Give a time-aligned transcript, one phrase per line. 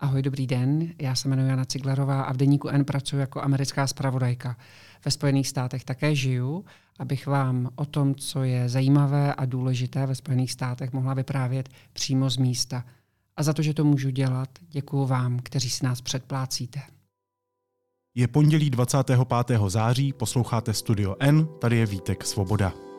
[0.00, 0.92] Ahoj, dobrý den.
[0.98, 4.56] Já se jmenuji Jana Ciglerová a v Deníku N pracuji jako americká spravodajka.
[5.04, 6.64] Ve Spojených státech také žiju,
[6.98, 12.30] abych vám o tom, co je zajímavé a důležité ve Spojených státech, mohla vyprávět přímo
[12.30, 12.84] z místa.
[13.36, 16.80] A za to, že to můžu dělat, děkuji vám, kteří si nás předplácíte.
[18.14, 19.20] Je pondělí 25.
[19.68, 22.89] září, posloucháte Studio N, tady je Vítek Svoboda.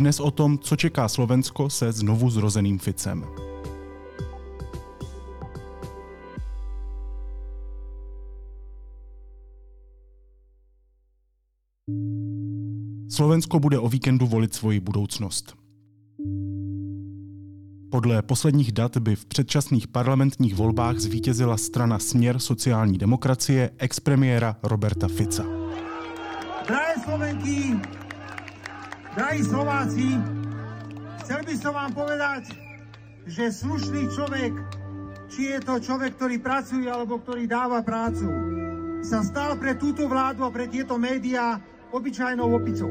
[0.00, 3.24] Dnes o tom, co čeká Slovensko se znovu zrozeným Ficem.
[13.10, 15.54] Slovensko bude o víkendu volit svoji budoucnost.
[17.90, 25.08] Podle posledních dat by v předčasných parlamentních volbách zvítězila strana Směr sociální demokracie expremiéra Roberta
[25.08, 25.44] Fica.
[26.66, 27.80] Drahé Slovenky,
[29.14, 30.06] drahí Slováci,
[31.24, 32.54] chcel by som vám povedať,
[33.26, 34.52] že slušný človek,
[35.30, 38.26] či je to človek, ktorý pracuje alebo ktorý dáva prácu,
[39.00, 41.58] sa stal pre túto vládu a pre tieto médiá
[41.90, 42.90] obyčajnou opicou.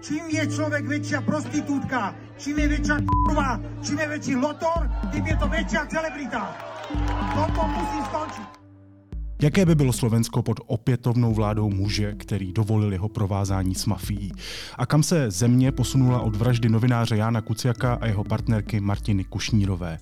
[0.00, 5.36] Čím je človek väčšia prostitútka, čím je väčšia kurva, čím je väčší lotor, tým je
[5.36, 6.42] to väčšia celebrita.
[7.36, 8.59] Toto musí skončiť.
[9.42, 14.32] Jaké by bylo Slovensko pod opětovnou vládou muže, který dovolil jeho provázání s mafií?
[14.78, 19.98] A kam se země posunula od vraždy novináře Jána Kuciaka a jeho partnerky Martiny Kušnírové?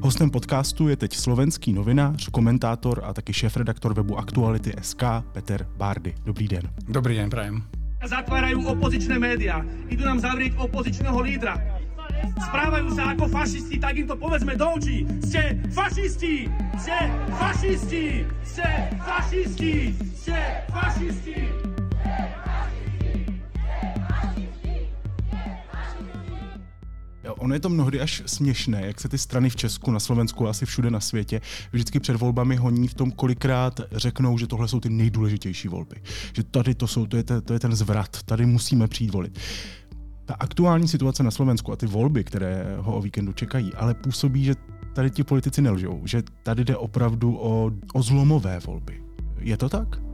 [0.00, 6.14] Hostem podcastu je teď slovenský novinář, komentátor a taky šéf-redaktor webu Aktuality SK Peter Bárdy.
[6.24, 6.62] Dobrý den.
[6.88, 7.62] Dobrý den, prajem.
[8.02, 9.62] Zatvárajú opozičné médiá.
[9.86, 11.81] Idú nám zavrieť opozičného lídra.
[12.48, 15.08] Správajú sa ako fašisti, tak im to povedzme do očí.
[15.24, 16.48] Ste fašisti!
[16.78, 16.98] Ste
[17.32, 18.04] fašisti!
[18.44, 18.68] Ste
[19.00, 19.74] fašisti!
[20.14, 21.38] Ste fašisti!
[27.42, 30.50] Ono je to mnohdy až směšné, jak se ty strany v Česku, na Slovensku a
[30.50, 31.40] asi všude na světě
[31.72, 35.96] vždycky před volbami honí v tom, kolikrát řeknou, že tohle jsou ty nejdůležitější volby.
[36.36, 39.38] Že tady to jsou, to je, to je ten zvrat, tady musíme přijít volit.
[40.32, 44.44] Ta aktuální situace na Slovensku a ty volby, které ho o víkendu čekají, ale působí,
[44.44, 44.54] že
[44.92, 49.02] tady ti politici nelžou, že tady jde opravdu o, o zlomové volby.
[49.38, 50.11] Je to tak?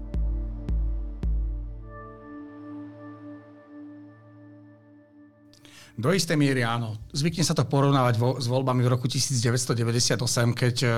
[5.98, 6.94] Do istej miery áno.
[7.10, 10.14] Zvykne sa to porovnávať vo, s voľbami v roku 1998,
[10.54, 10.88] keď e,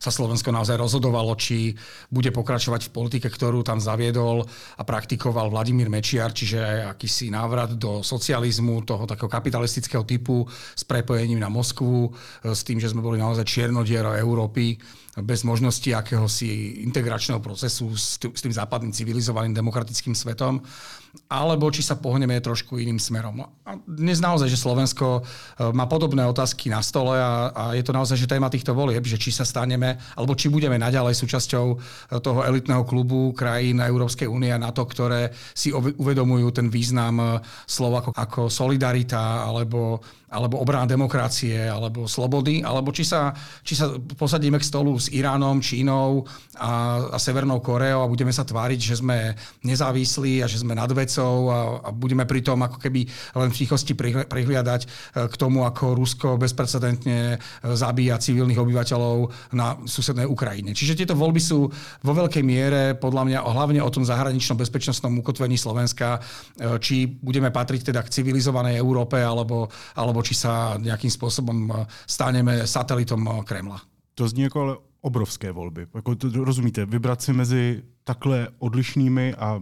[0.00, 1.76] sa Slovensko naozaj rozhodovalo, či
[2.08, 4.48] bude pokračovať v politike, ktorú tam zaviedol
[4.80, 11.36] a praktikoval Vladimír Mečiar, čiže akýsi návrat do socializmu, toho takého kapitalistického typu s prepojením
[11.36, 14.80] na Moskvu, e, s tým, že sme boli naozaj čiernodiero Európy
[15.24, 20.60] bez možnosti akéhosi integračného procesu s tým západným civilizovaným demokratickým svetom,
[21.32, 23.40] alebo či sa pohneme trošku iným smerom.
[23.64, 27.96] A dnes naozaj, že Slovensko e, má podobné otázky na stole a, a je to
[27.96, 31.76] naozaj, že téma týchto volieb, že či sa staneme, alebo či budeme naďalej súčasťou e,
[32.20, 37.26] toho elitného klubu krajín Európskej únie a NATO, ktoré si uvedomujú ten význam e,
[37.64, 43.30] slov ako, ako solidarita alebo alebo obrana demokracie, alebo slobody, alebo či sa,
[43.62, 46.26] či sa posadíme k stolu s Iránom, Čínou
[46.58, 50.90] a, a Severnou Koreou a budeme sa tváriť, že sme nezávislí a že sme nad
[50.90, 53.06] vecou a, a budeme pritom ako keby
[53.38, 53.94] len v tichosti
[54.26, 54.88] prihliadať e,
[55.30, 59.16] k tomu, ako Rusko bezprecedentne e, zabíja civilných obyvateľov
[59.54, 60.74] na susednej Ukrajine.
[60.74, 61.70] Čiže tieto voľby sú
[62.02, 67.54] vo veľkej miere podľa mňa hlavne o tom zahraničnom bezpečnostnom ukotvení Slovenska, e, či budeme
[67.54, 73.20] patriť teda k civilizovanej Európe alebo, alebo alebo či sa nejakým spôsobom eh, staneme satelitom
[73.20, 73.84] eh, Kremla.
[74.16, 75.86] To zní jako ale obrovské volby.
[75.94, 79.60] Jako to, rozumíte, vybrat si mezi takhle odlišnými a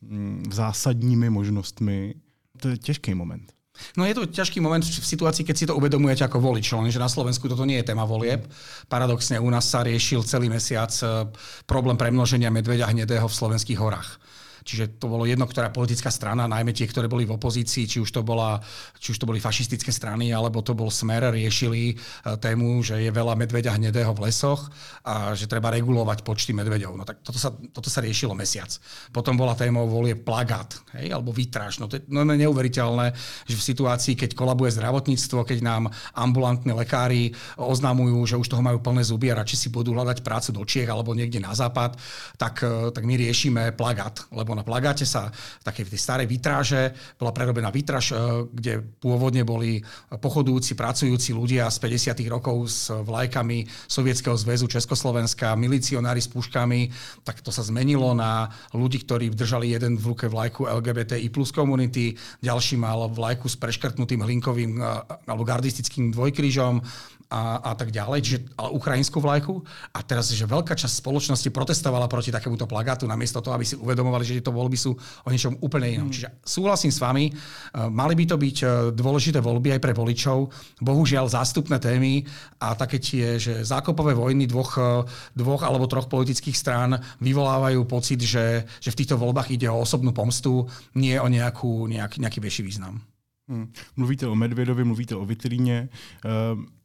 [0.00, 2.14] mm, zásadními možnostmi,
[2.60, 3.52] to je těžký moment.
[3.96, 7.06] No je to ťažký moment v situácii, keď si to uvedomujete ako volič, lenže na
[7.06, 8.42] Slovensku toto nie je téma volieb.
[8.90, 11.32] Paradoxne u nás sa riešil celý mesiac eh,
[11.64, 14.20] problém premnoženia medveďa hnedého v slovenských horách.
[14.68, 18.12] Čiže to bolo jedno, ktorá politická strana, najmä tie, ktoré boli v opozícii, či už
[18.12, 18.60] to, bola,
[19.00, 23.08] či už to boli fašistické strany, alebo to bol smer, riešili e, tému, že je
[23.08, 24.68] veľa medveďa hnedého v lesoch
[25.08, 27.00] a že treba regulovať počty medveďov.
[27.00, 28.68] No tak toto sa, toto sa riešilo mesiac.
[29.08, 31.80] Potom bola téma volie plagát, hej, alebo výtraž.
[31.80, 33.16] No to je no, neuveriteľné,
[33.48, 38.84] že v situácii, keď kolabuje zdravotníctvo, keď nám ambulantní lekári oznamujú, že už toho majú
[38.84, 41.96] plné zuby a radšej si budú hľadať prácu do Čiech alebo niekde na západ,
[42.36, 45.30] tak, e, tak my riešime plagát, lebo na plagáte sa
[45.62, 48.10] také tej starej vitráže, bola prerobená vitráž,
[48.50, 49.78] kde pôvodne boli
[50.10, 52.26] pochodujúci, pracujúci ľudia z 50.
[52.26, 56.90] rokov s vlajkami Sovietskeho zväzu Československa, milicionári s puškami,
[57.22, 62.18] tak to sa zmenilo na ľudí, ktorí držali jeden v ruke vlajku LGBTI plus komunity,
[62.42, 64.82] ďalší mal vlajku s preškrtnutým hlinkovým
[65.28, 66.82] alebo gardistickým dvojkrížom,
[67.28, 69.60] a, a tak ďalej, čiže ale ukrajinskú vlajku.
[69.92, 74.24] A teraz, že veľká časť spoločnosti protestovala proti takémuto plagátu, namiesto toho, aby si uvedomovali,
[74.24, 76.08] že tieto voľby sú o niečom úplne inom.
[76.08, 76.14] Mm.
[76.16, 80.48] Čiže súhlasím s vami, uh, mali by to byť uh, dôležité voľby aj pre voličov.
[80.80, 82.24] Bohužiaľ zástupné témy
[82.64, 85.04] a také tie, že zákopové vojny dvoch, uh,
[85.36, 90.16] dvoch alebo troch politických strán vyvolávajú pocit, že, že v týchto voľbách ide o osobnú
[90.16, 90.64] pomstu,
[90.96, 93.04] nie o nejakú, nejak, nejaký väčší význam.
[93.48, 93.72] Hmm.
[93.96, 95.88] Mluvíte o Medvedovi, mluvíte o Vitríně.
[96.24, 96.77] Uh,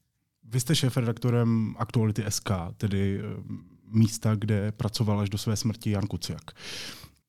[0.54, 3.44] vy jste šéf-redaktorem Aktuality SK, tedy eh,
[3.88, 6.52] místa, kde pracoval až do své smrti Jan Kuciak.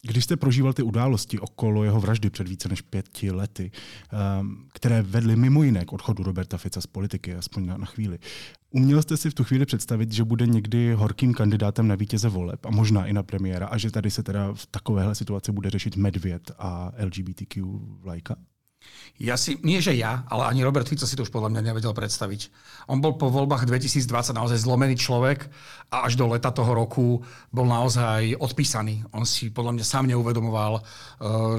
[0.06, 3.70] Když jste prožíval ty události okolo jeho vraždy před více než pěti lety,
[4.12, 8.18] ehm, které vedly mimo jiné k odchodu Roberta Fica z politiky, aspoň na, chvíli,
[8.70, 12.66] uměl jste si v tu chvíli představit, že bude někdy horkým kandidátem na vítěze voleb
[12.66, 15.96] a možná i na premiéra a že tady se teda v takovéhle situaci bude řešit
[15.96, 17.62] medvěd a LGBTQ
[18.00, 18.36] vlajka?
[19.14, 21.94] Ja si, nie že ja, ale ani Robert Fico si to už podľa mňa nevedel
[21.94, 22.50] predstaviť.
[22.90, 25.46] On bol po voľbách 2020 naozaj zlomený človek
[25.94, 27.22] a až do leta toho roku
[27.54, 29.06] bol naozaj odpísaný.
[29.14, 30.84] On si podľa mňa sám neuvedomoval, eh,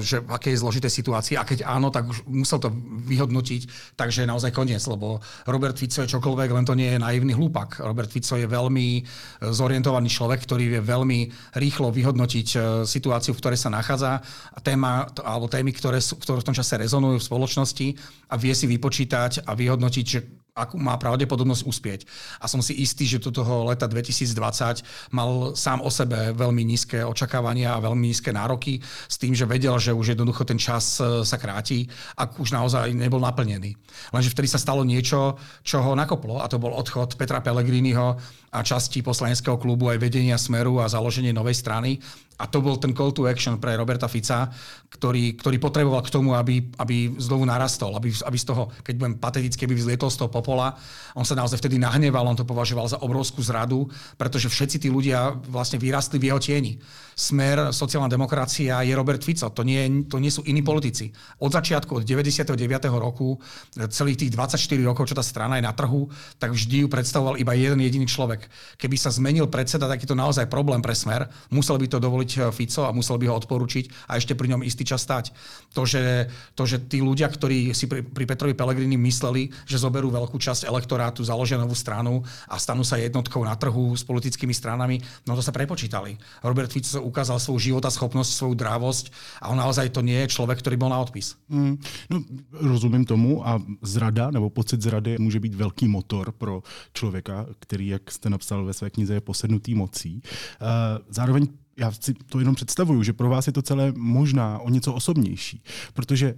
[0.04, 2.68] že v akej zložitej situácii a keď áno, tak už musel to
[3.08, 7.32] vyhodnotiť, takže je naozaj koniec, lebo Robert Fico je čokoľvek, len to nie je naivný
[7.32, 7.80] hlúpak.
[7.80, 9.04] Robert Fico je veľmi eh,
[9.48, 11.18] zorientovaný človek, ktorý vie veľmi
[11.56, 14.20] rýchlo vyhodnotiť eh, situáciu, v ktorej sa nachádza
[14.52, 17.88] a téma, alebo témy, ktoré, sú, ktoré v tom čase rezonujú spoločnosti spoločnosti
[18.30, 20.20] a vie si vypočítať a vyhodnotiť, že
[20.56, 22.00] akú má pravdepodobnosť uspieť.
[22.40, 27.04] A som si istý, že do toho leta 2020 mal sám o sebe veľmi nízke
[27.04, 31.28] očakávania a veľmi nízke nároky s tým, že vedel, že už jednoducho ten čas e,
[31.28, 31.84] sa kráti,
[32.16, 33.76] ak už naozaj nebol naplnený.
[34.16, 38.16] Lenže vtedy sa stalo niečo, čo ho nakoplo a to bol odchod Petra Pellegriniho
[38.56, 42.00] a časti poslaneckého klubu aj vedenia Smeru a založenie novej strany.
[42.36, 44.52] A to bol ten call to action pre Roberta Fica,
[44.92, 49.14] ktorý, ktorý potreboval k tomu, aby, aby znovu narastol, aby, aby z toho, keď budem
[49.16, 50.76] pateticky, aby vzlietol z toho popola.
[51.16, 53.88] On sa naozaj vtedy nahneval, on to považoval za obrovskú zradu,
[54.20, 56.76] pretože všetci tí ľudia vlastne vyrastli v jeho tieni.
[57.16, 61.08] Smer, sociálna demokracia je Robert Fico, to nie, to nie sú iní politici.
[61.40, 62.52] Od začiatku, od 99.
[62.92, 63.40] roku,
[63.88, 67.56] celých tých 24 rokov, čo tá strana je na trhu, tak vždy ju predstavoval iba
[67.56, 68.44] jeden jediný človek.
[68.76, 71.24] Keby sa zmenil predseda, tak je to naozaj problém pre Smer.
[71.48, 74.60] Musel by to dovoliť eh, Fico a musel by ho odporučiť a ešte pri ňom
[74.60, 75.32] istý čas stať.
[75.72, 80.12] To, že, to, že tí ľudia, ktorí si pri, pri Petrovi Pelegrini mysleli, že zoberú
[80.12, 85.00] veľkú časť elektorátu, založia novú stranu a stanú sa jednotkou na trhu s politickými stranami,
[85.24, 86.12] no to sa prepočítali.
[86.44, 90.76] Robert Fico ukázal svoju životaschopnosť, svoju drávosť a on naozaj to nie je človek, ktorý
[90.76, 91.38] bol na odpis.
[91.48, 91.78] Mm,
[92.10, 92.16] no,
[92.52, 96.62] rozumím tomu a zrada nebo pocit zrady může být velký motor pro
[96.92, 100.22] člověka, který, jak jste napsal ve své knize, je posednutý mocí.
[100.60, 100.68] Uh,
[101.08, 101.48] zároveň
[101.78, 105.62] já si to jenom představuju, že pro vás je to celé možná o něco osobnější,
[105.94, 106.34] protože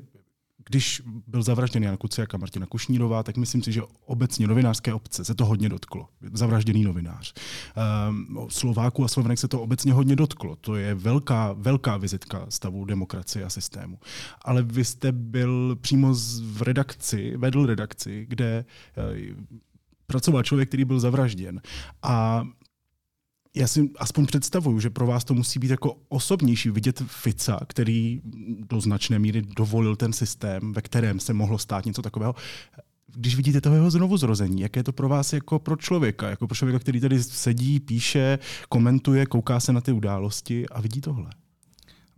[0.69, 5.25] když byl zavražděn Jan Kuciak a Martina Kušnírová, tak myslím si, že obecně novinářské obce
[5.25, 6.09] se to hodně dotklo.
[6.33, 7.35] Zavražděný novinář.
[8.09, 10.57] Um, Slováku a Slovenek se to obecně hodně dotklo.
[10.57, 13.99] To je velká, velká vizitka stavu demokracie a systému.
[14.43, 18.65] Ale vy jste byl přímo v redakci, vedl redakci, kde
[18.97, 19.59] uh,
[20.07, 21.61] pracoval člověk, který byl zavražděn.
[22.03, 22.45] A
[23.59, 28.21] já si aspoň představuju, že pro vás to musí být jako osobnější vidět Fica, který
[28.71, 32.35] do značné míry dovolil ten systém, ve kterém se mohlo stát něco takového.
[33.15, 36.47] Když vidíte toho jeho znovu zrození, jaké je to pro vás jako pro člověka, jako
[36.47, 38.39] pro člověka, který tady sedí, píše,
[38.69, 41.31] komentuje, kouká se na ty události a vidí tohle?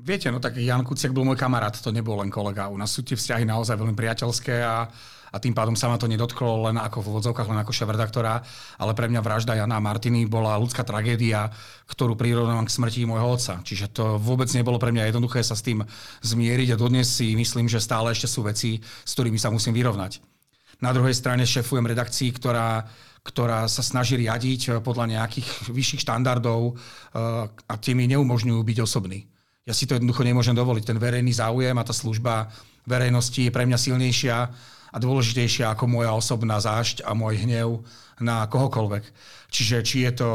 [0.00, 2.73] Viete, no tak Jan Kuciak bol môj kamarát, to nebol len kolega.
[2.73, 4.88] U nás sú tie vzťahy naozaj veľmi priateľské a
[5.30, 8.42] a tým pádom sa ma to nedotklo len ako v vodzovkách, len ako šéf-redaktora,
[8.83, 11.47] ale pre mňa vražda Jana a Martiny bola ľudská tragédia,
[11.87, 13.62] ktorú prirovnávam k smrti môjho otca.
[13.62, 15.87] Čiže to vôbec nebolo pre mňa jednoduché sa s tým
[16.26, 20.19] zmieriť a dodnes si myslím, že stále ešte sú veci, s ktorými sa musím vyrovnať.
[20.83, 22.85] Na druhej strane šefujem redakcii, ktorá
[23.21, 29.28] ktorá sa snaží riadiť podľa nejakých vyšších štandardov eh, a tie mi neumožňujú byť osobný.
[29.69, 30.85] Ja si to jednoducho nemôžem dovoliť.
[30.88, 32.49] Ten verejný záujem a tá služba
[32.88, 34.37] verejnosti je pre mňa silnejšia
[34.90, 37.85] a dôležitejšia ako moja osobná zášť a môj hnev
[38.19, 39.05] na kohokoľvek.
[39.52, 40.31] Čiže či je to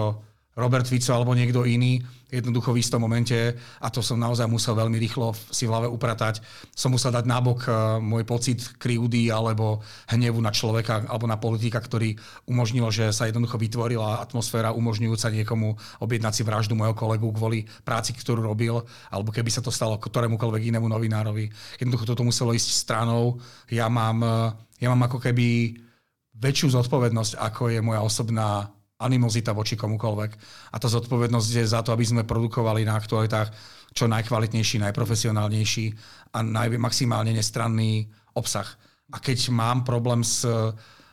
[0.55, 1.99] Robert Fico alebo niekto iný,
[2.31, 3.35] jednoducho v istom momente,
[3.83, 6.39] a to som naozaj musel veľmi rýchlo si v hlave upratať,
[6.71, 11.83] som musel dať nabok uh, môj pocit krivdy alebo hnevu na človeka alebo na politika,
[11.83, 12.15] ktorý
[12.47, 18.15] umožnil, že sa jednoducho vytvorila atmosféra umožňujúca niekomu objednať si vraždu môjho kolegu kvôli práci,
[18.15, 18.79] ktorú robil,
[19.11, 21.51] alebo keby sa to stalo ktorémukoľvek inému novinárovi.
[21.83, 23.43] Jednoducho toto muselo ísť stranou.
[23.67, 25.77] Ja mám, uh, ja mám ako keby
[26.35, 30.31] väčšiu zodpovednosť, ako je moja osobná animozita voči komukoľvek.
[30.71, 33.51] A tá zodpovednosť je za to, aby sme produkovali na aktualitách
[33.95, 35.85] čo najkvalitnejší, najprofesionálnejší
[36.35, 38.67] a naj, maximálne nestranný obsah.
[39.11, 40.43] A keď mám problém s,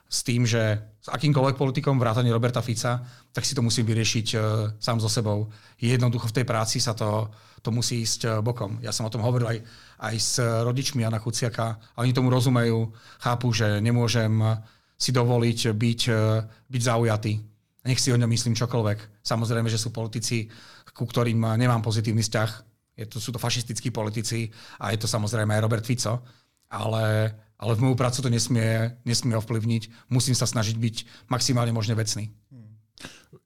[0.06, 3.02] s tým, že s akýmkoľvek politikom vrátane Roberta Fica,
[3.34, 4.42] tak si to musím vyriešiť uh,
[4.78, 5.50] sám so sebou.
[5.78, 7.26] Jednoducho v tej práci sa to,
[7.58, 8.78] to musí ísť uh, bokom.
[8.78, 9.58] Ja som o tom hovoril aj,
[9.98, 11.78] aj s rodičmi Jana Kuciaka.
[11.98, 14.30] Oni tomu rozumejú, chápu, že nemôžem
[14.94, 17.51] si dovoliť byť, uh, byť zaujatý
[17.84, 19.26] nech si o ňom myslím čokoľvek.
[19.26, 20.46] Samozrejme, že sú politici,
[20.94, 22.50] ku ktorým nemám pozitívny vzťah.
[22.96, 26.22] Je to, sú to fašistickí politici a je to samozrejme aj Robert Fico.
[26.72, 30.08] Ale, ale v moju prácu to nesmie, nesmie ovplyvniť.
[30.08, 30.96] Musím sa snažiť byť
[31.28, 32.32] maximálně možně vecný.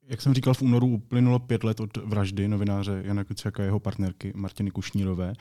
[0.09, 3.81] Jak jsem říkal, v únoru uplynulo pět let od vraždy novináře Jana Kuciaka a jeho
[3.81, 5.33] partnerky Martiny Kušnírové.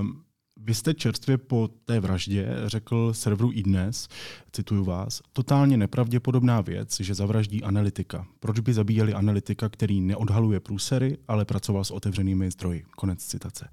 [0.00, 0.24] Um,
[0.56, 4.08] vy jste čerstvě po té vraždě řekl serveru iDnes,
[4.52, 8.26] cituju vás, totálně nepravděpodobná věc, že zavraždí analytika.
[8.40, 12.84] Proč by zabíjeli analytika, který neodhaluje průsery, ale pracoval s otevřenými zdroji?
[12.96, 13.68] Konec citace.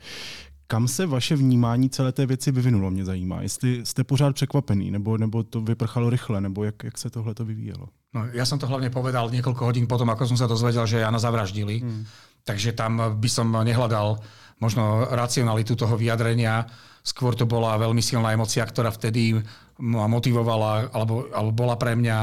[0.67, 3.41] Kam se vaše vnímání celé té věci vyvinulo, mě zajímá.
[3.41, 7.45] Jestli jste pořád překvapený, nebo, nebo to vyprchalo rychle, nebo jak, jak se tohle to
[7.45, 7.89] vyvíjelo?
[8.09, 11.21] No, ja som to hlavne povedal niekoľko hodín potom, ako som sa dozvedel, že Jana
[11.21, 11.77] zavraždili.
[11.77, 12.09] Hmm.
[12.41, 14.17] Takže tam by som nehľadal
[14.59, 16.67] možno racionalitu toho vyjadrenia.
[17.03, 19.39] Skôr to bola veľmi silná emocia, ktorá vtedy
[19.79, 22.19] ma motivovala, alebo, alebo bola pre mňa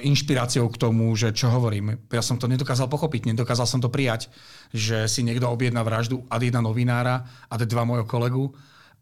[0.00, 2.00] inšpiráciou k tomu, že čo hovorím.
[2.08, 4.32] Ja som to nedokázal pochopiť, nedokázal som to prijať,
[4.72, 8.48] že si niekto objedná vraždu ad jedna novinára, ad dva mojho kolegu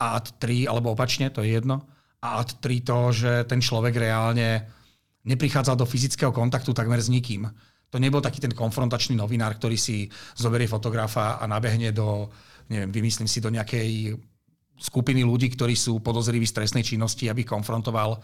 [0.02, 1.87] a ad tri, alebo opačne, to je jedno.
[2.19, 4.66] A ad tri to, že ten človek reálne
[5.23, 7.47] neprichádzal do fyzického kontaktu takmer s nikým
[7.91, 10.07] to nebol taký ten konfrontačný novinár, ktorý si
[10.39, 12.31] zoberie fotografa a nabehne do,
[12.71, 14.15] neviem, vymyslím si, do nejakej
[14.81, 18.17] skupiny ľudí, ktorí sú podozriví z trestnej činnosti, aby konfrontoval.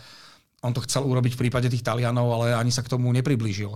[0.65, 3.75] On to chcel urobiť v prípade tých Talianov, ale ani sa k tomu nepriblížil.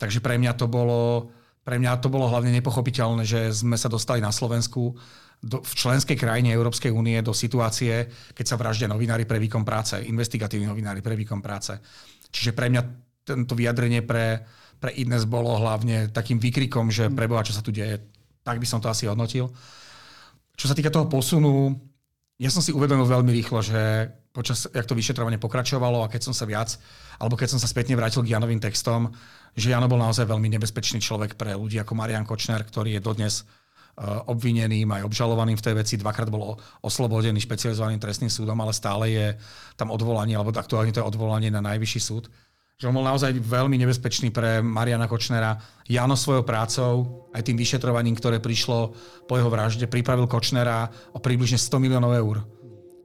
[0.00, 1.30] Takže pre mňa to bolo,
[1.62, 4.96] pre mňa to bolo hlavne nepochopiteľné, že sme sa dostali na Slovensku
[5.38, 9.94] do, v členskej krajine Európskej únie do situácie, keď sa vraždia novinári pre výkon práce,
[10.02, 11.78] investigatívni novinári pre výkon práce.
[12.34, 12.82] Čiže pre mňa
[13.22, 14.42] tento vyjadrenie pre
[14.78, 17.98] pre Idnes bolo hlavne takým výkrikom, že preboha, čo sa tu deje.
[18.46, 19.50] Tak by som to asi hodnotil.
[20.58, 21.74] Čo sa týka toho posunu,
[22.38, 26.34] ja som si uvedomil veľmi rýchlo, že počas, jak to vyšetrovanie pokračovalo a keď som
[26.34, 26.78] sa viac,
[27.18, 29.10] alebo keď som sa spätne vrátil k Janovým textom,
[29.58, 33.42] že Jano bol naozaj veľmi nebezpečný človek pre ľudí ako Marian Kočner, ktorý je dodnes
[33.42, 35.94] uh, obvineným aj obžalovaným v tej veci.
[35.98, 36.54] Dvakrát bol
[36.86, 39.26] oslobodený špecializovaným trestným súdom, ale stále je
[39.74, 42.30] tam odvolanie, alebo aktuálne to je odvolanie na najvyšší súd
[42.78, 45.58] že on bol naozaj veľmi nebezpečný pre Mariana Kočnera.
[45.90, 48.94] Jano svojou prácou, aj tým vyšetrovaním, ktoré prišlo
[49.26, 52.46] po jeho vražde, pripravil Kočnera o približne 100 miliónov eur.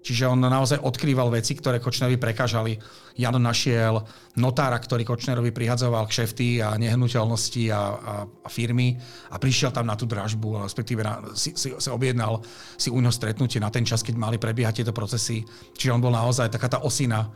[0.05, 2.77] Čiže on naozaj odkrýval veci, ktoré Kočnerovi prekážali.
[3.17, 3.97] Jano našiel
[4.37, 7.81] notára, ktorý Kočnerovi prihadzoval kšefty a nehnuteľnosti a, a,
[8.29, 8.93] a firmy
[9.33, 12.45] a prišiel tam na tú dražbu, respektíve na, si, si, si objednal
[12.77, 15.41] si u neho stretnutie na ten čas, keď mali prebiehať tieto procesy.
[15.73, 17.33] Čiže on bol naozaj taká tá osina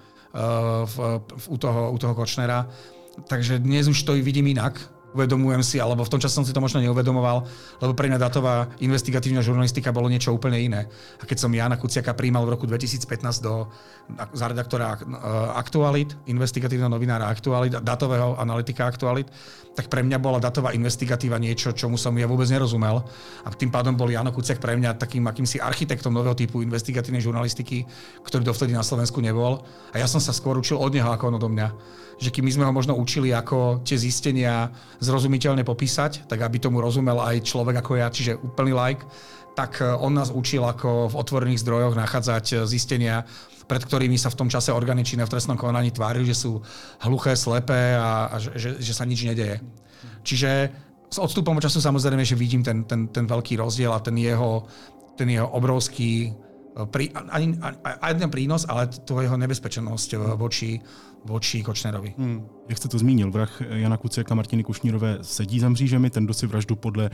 [0.85, 0.95] v,
[1.37, 2.67] v, u, toho, u toho Kočnera.
[3.27, 6.59] Takže dnes už to vidím inak uvedomujem si, alebo v tom čase som si to
[6.59, 7.47] možno neuvedomoval,
[7.79, 10.85] lebo pre mňa datová investigatívna žurnalistika bolo niečo úplne iné.
[11.17, 13.71] A keď som Jana Kuciaka príjmal v roku 2015 do,
[14.35, 14.99] za redaktora
[15.55, 19.31] Aktualit, investigatívneho novinára Aktualit, datového analytika Aktualit,
[19.77, 23.05] tak pre mňa bola datová investigatíva niečo, čomu som ja vôbec nerozumel.
[23.45, 27.85] A tým pádom bol Jano Kuciak pre mňa takým akýmsi architektom nového typu investigatívnej žurnalistiky,
[28.25, 29.61] ktorý dovtedy na Slovensku nebol.
[29.93, 31.69] A ja som sa skôr učil od neho ako on odo mňa.
[32.17, 36.81] Že kým my sme ho možno učili, ako tie zistenia zrozumiteľne popísať, tak aby tomu
[36.81, 39.05] rozumel aj človek ako ja, čiže úplný like,
[39.57, 43.25] tak e, on nás učil, ako v otvorených zdrojoch nachádzať e, zistenia,
[43.65, 46.61] pred ktorými sa v tom čase orgány činné v trestnom konaní tvárili, že sú
[47.03, 49.59] hluché, slepé a, a že, že, sa nič nedeje.
[50.23, 50.71] Čiže
[51.09, 54.63] s odstupom času samozrejme, že vidím ten, ten, ten veľký rozdiel a ten jeho,
[55.19, 56.31] ten jeho obrovský
[56.85, 60.79] pri, ani, ani, ani prínos, ale to jeho nebezpečenosť eh, voči,
[61.25, 62.13] voči Kočnerovi.
[62.17, 62.45] Hmm.
[62.69, 66.47] Jak jste to zmínil, vrah Jana Kuciaka Martiny Kušnírové sedí za mřížemi, ten, kdo si
[66.47, 67.09] vraždu podle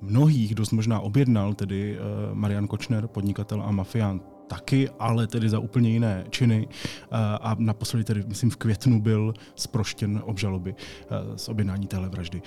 [0.00, 5.58] mnohých dost možná objednal, tedy uh, Marian Kočner, podnikatel a mafián, taky, ale tedy za
[5.58, 6.68] úplně jiné činy.
[7.40, 10.74] A naposledy tedy, myslím, v květnu byl zproštěn obžaloby
[11.36, 12.42] z objednání téhle vraždy.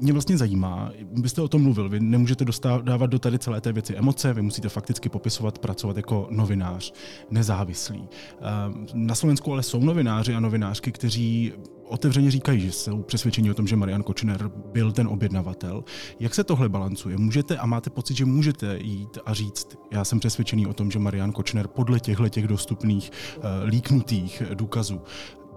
[0.00, 2.44] Mě vlastně zajímá, byste o tom mluvil, vy nemůžete
[2.82, 6.92] dávat do tady celé té věci emoce, vy musíte fakticky popisovat, pracovat jako novinář,
[7.30, 8.08] nezávislý.
[8.40, 11.52] Ehm, na Slovensku ale jsou novináři a novinářky, kteří
[11.88, 15.84] otevřeně říkají, že jsou přesvědčeni o tom, že Marian Kočner byl ten objednavatel.
[16.20, 17.18] Jak se tohle balancuje?
[17.18, 20.98] Můžete a máte pocit, že můžete jít a říct, já jsem přesvědčený o tom, že
[20.98, 25.00] Marian Kočner podle těchto těch dostupných uh, líknutých důkazů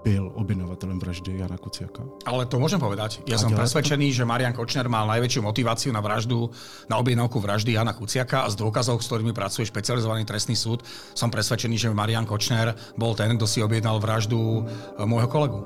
[0.04, 2.06] byl objednavateľom vraždy Jana Kuciaka.
[2.26, 3.24] Ale to môžem povedať.
[3.26, 4.22] Ja a som presvedčený, to?
[4.22, 6.50] že Marian Kočner mal najväčšiu motiváciu na vraždu,
[6.88, 10.86] na objednávku vraždy Jana Kuciaka a z dôkazov, s ktorými pracuje špecializovaný trestný súd,
[11.18, 15.60] som presvedčený, že Marian Kočner bol ten, kto si objednal vraždu e, môjho kolegu.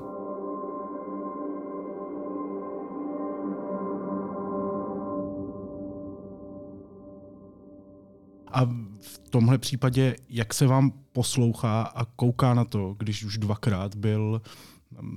[8.52, 8.68] A
[9.32, 14.42] tomhle případě, jak se vám poslouchá a kouká na to, když už dvakrát byl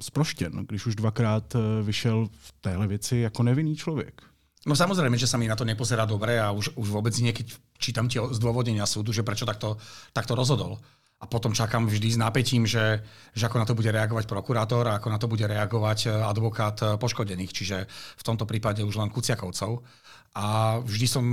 [0.02, 4.22] sproštěn, mm, když už dvakrát eh, vyšel v téhle věci jako nevinný člověk?
[4.66, 7.54] No samozrejme, že sa mi na to nepozerá dobre a už, už vôbec nie, keď
[7.78, 9.78] čítam tie zdôvodnenia súdu, že prečo takto,
[10.10, 10.82] takto rozhodol.
[11.22, 13.06] A potom čakám vždy s napätím, že,
[13.38, 16.78] že ako na to bude reagovať prokurátor a ako na to bude reagovať eh, advokát
[16.82, 17.78] eh, poškodených, čiže
[18.18, 19.86] v tomto prípade už len Kuciakovcov.
[20.34, 21.26] A vždy som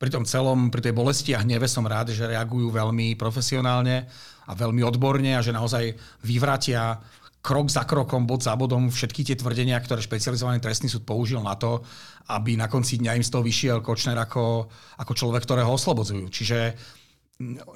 [0.00, 4.08] pri tom celom, pri tej bolesti a hneve som rád, že reagujú veľmi profesionálne
[4.48, 5.92] a veľmi odborne a že naozaj
[6.24, 6.96] vyvratia
[7.44, 11.52] krok za krokom, bod za bodom všetky tie tvrdenia, ktoré špecializovaný trestný súd použil na
[11.56, 11.84] to,
[12.32, 16.32] aby na konci dňa im z toho vyšiel Kočner ako, ako človek, ktorého oslobodzujú.
[16.32, 16.58] Čiže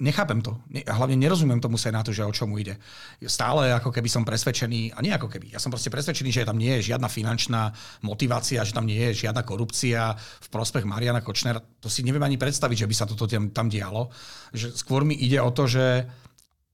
[0.01, 0.61] nechápem to.
[0.85, 2.77] Hlavne nerozumiem tomu Senátu, že o čomu ide.
[3.25, 6.61] Stále ako keby som presvedčený, a nie ako keby, ja som proste presvedčený, že tam
[6.61, 7.73] nie je žiadna finančná
[8.05, 11.65] motivácia, že tam nie je žiadna korupcia v prospech Mariana Kočnera.
[11.81, 14.13] To si neviem ani predstaviť, že by sa toto tam, dialo.
[14.53, 16.05] Že skôr mi ide o to, že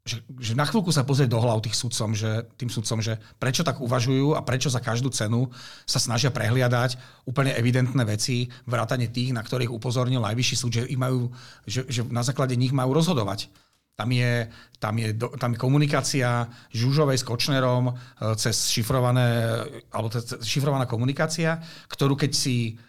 [0.01, 3.61] že, že na chvíľku sa pozrieť do hlav tých sudcom, že, tým sudcom, že prečo
[3.61, 5.53] tak uvažujú a prečo za každú cenu
[5.85, 6.97] sa snažia prehliadať
[7.29, 11.29] úplne evidentné veci, vrátane tých, na ktorých upozornil najvyšší súd, že, majú,
[11.69, 13.53] že, že na základe nich majú rozhodovať.
[13.93, 14.49] Tam je,
[14.81, 17.95] tam je, tam je komunikácia Žužovej s Kočnerom e,
[18.41, 19.61] cez šifrované,
[19.93, 21.61] alebo cez šifrovaná komunikácia,
[21.93, 22.81] ktorú keď si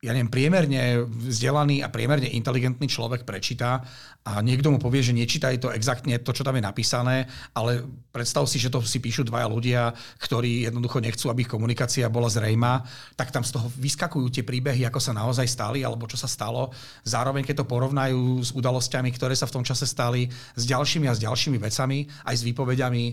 [0.00, 3.84] ja neviem, priemerne vzdelaný a priemerne inteligentný človek prečíta
[4.24, 8.48] a niekto mu povie, že nečítaj to exaktne to, čo tam je napísané, ale predstav
[8.48, 9.92] si, že to si píšu dvaja ľudia,
[10.24, 12.80] ktorí jednoducho nechcú, aby ich komunikácia bola zrejmá,
[13.12, 16.72] tak tam z toho vyskakujú tie príbehy, ako sa naozaj stali alebo čo sa stalo.
[17.04, 21.16] Zároveň, keď to porovnajú s udalosťami, ktoré sa v tom čase stali, s ďalšími a
[21.16, 23.12] s ďalšími vecami, aj s výpovediami e,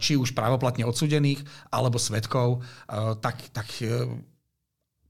[0.00, 4.16] či už právoplatne odsudených alebo svetkov, e, tak, tak e,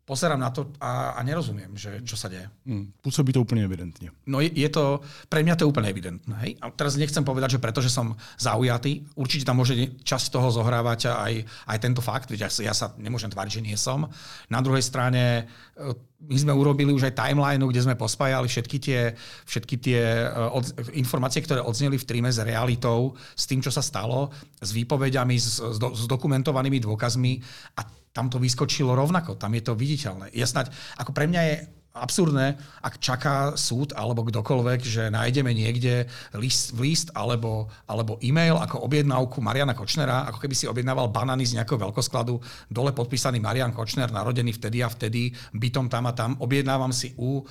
[0.06, 2.46] pozerám na to a, a nerozumiem, že čo sa deje.
[2.62, 4.14] Mm, pôsobí to úplne evidentne.
[4.22, 6.34] No je, je to, pre mňa to je úplne evidentné.
[6.46, 6.52] Hej?
[6.62, 9.74] A teraz nechcem povedať, že pretože som zaujatý, určite tam môže
[10.06, 13.74] časť toho zohrávať aj, aj tento fakt, veď ja, ja sa nemôžem tváriť, že nie
[13.74, 14.06] som.
[14.46, 15.90] Na druhej strane e,
[16.22, 19.10] my sme urobili už aj timeline, kde sme pospájali všetky tie,
[19.42, 23.82] všetky tie e, od, informácie, ktoré odzneli v tríme s realitou, s tým, čo sa
[23.82, 24.30] stalo,
[24.62, 27.42] s výpovediami, s, s, do, s dokumentovanými dôkazmi
[27.74, 30.32] a tam to vyskočilo rovnako, tam je to viditeľné.
[30.32, 31.56] Ja snáď, ako pre mňa je
[31.96, 36.04] absurdné, ak čaká súd alebo kdokoľvek, že nájdeme niekde
[36.36, 41.56] list, list alebo, alebo e-mail ako objednávku Mariana Kočnera, ako keby si objednával banany z
[41.56, 42.36] nejakého veľkoskladu,
[42.68, 47.40] dole podpísaný Marian Kočner, narodený vtedy a vtedy, bytom tam a tam, objednávam si u
[47.40, 47.44] uh,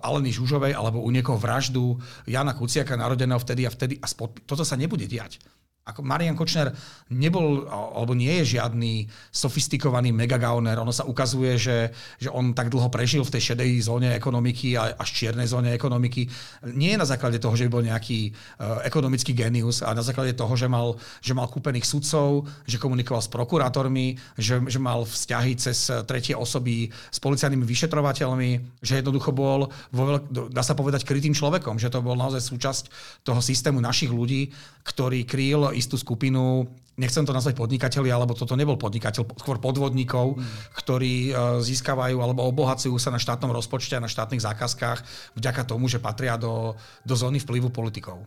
[0.00, 4.48] Aleny Žužovej alebo u niekoho vraždu Jana Kuciaka, narodeného vtedy a vtedy a spod...
[4.48, 5.36] toto sa nebude diať.
[5.80, 6.70] Ako Marian Kočner
[7.08, 10.76] nebol, alebo nie je žiadny sofistikovaný megagauner.
[10.76, 11.90] Ono sa ukazuje, že,
[12.20, 16.28] že on tak dlho prežil v tej šedej zóne ekonomiky a až čiernej zóne ekonomiky.
[16.76, 20.68] Nie na základe toho, že bol nejaký uh, ekonomický genius, ale na základe toho, že
[20.68, 26.36] mal, že mal kúpených sudcov, že komunikoval s prokurátormi, že, že mal vzťahy cez tretie
[26.36, 28.50] osoby s policajnými vyšetrovateľmi,
[28.84, 30.04] že jednoducho bol, vo,
[30.52, 32.84] dá sa povedať, krytým človekom, že to bol naozaj súčasť
[33.24, 34.52] toho systému našich ľudí,
[34.84, 36.68] ktorý kryl istú skupinu,
[37.00, 40.76] nechcem to nazvať podnikateľi, alebo toto nebol podnikateľ, skôr podvodníkov, mm.
[40.76, 41.32] ktorí e,
[41.64, 46.36] získavajú alebo obohacujú sa na štátnom rozpočte a na štátnych zákazkách vďaka tomu, že patria
[46.36, 46.76] do,
[47.08, 48.20] do zóny vplyvu politikov.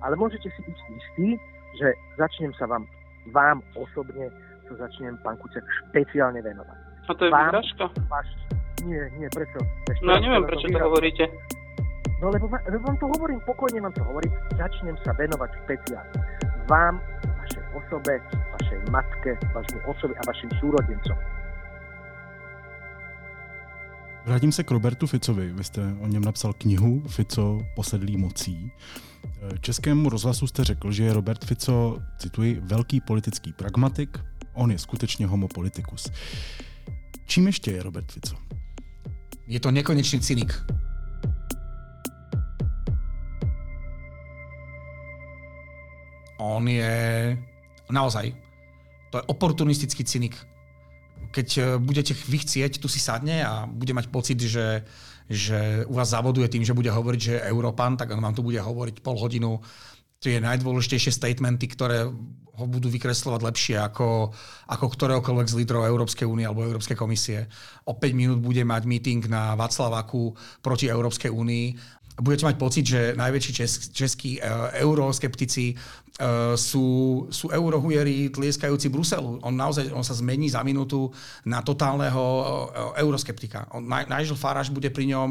[0.00, 1.28] Ale môžete si byť istí,
[1.78, 2.88] že začnem sa vám,
[3.30, 4.32] vám osobne
[4.66, 6.78] sa začnem, pán Kuciak, špeciálne venovať.
[7.06, 7.84] A to je vyhražka?
[8.82, 9.62] Nie, nie, prečo?
[9.86, 11.24] Ešte no ja neviem, prečo to, to hovoríte.
[12.18, 16.14] No lebo, lebo vám to hovorím, pokojne vám to hovorím, začnem sa venovať špeciálne.
[16.70, 17.00] Vám,
[17.38, 18.20] vašej osobe,
[18.52, 21.16] vašej matke, vašmu osobe a vašim súrodencom.
[24.26, 25.52] Vrátím se k Robertu Ficovi.
[25.52, 28.72] Vy jste o něm napsal knihu Fico posedlý mocí.
[29.60, 34.18] Českému rozhlasu jste řekl, že je Robert Fico, cituji, velký politický pragmatik,
[34.54, 36.10] on je skutečně homopolitikus.
[37.26, 38.36] Čím ještě je Robert Fico?
[39.46, 40.64] Je to nekonečný cynik.
[46.42, 47.32] On je
[47.86, 48.34] naozaj,
[49.14, 50.34] to je oportunistický cynik.
[51.30, 54.82] Keď eh, budete vy chcieť, tu si sadne a bude mať pocit, že,
[55.30, 58.42] že u vás zavoduje tým, že bude hovoriť, že je Európan, tak on vám tu
[58.42, 59.62] bude hovoriť pol hodinu
[60.22, 62.06] tie najdôležitejšie statementy, ktoré
[62.52, 64.30] ho budú vykreslovať lepšie ako,
[64.70, 67.50] ako ktoréhokoľvek z lídrov Európskej únie alebo Európskej komisie.
[67.90, 71.66] O 5 minút bude mať meeting na Václavaku proti Európskej únii.
[72.20, 76.84] Budete mať pocit, že najväčší česk, českí uh, euroskeptici uh, sú,
[77.32, 79.40] sú eurohujeri tlieskajúci Bruselu.
[79.40, 81.08] On naozaj on sa zmení za minútu
[81.48, 82.44] na totálneho uh,
[83.00, 83.72] euroskeptika.
[83.72, 85.30] On, Nigel Farage bude pri ňom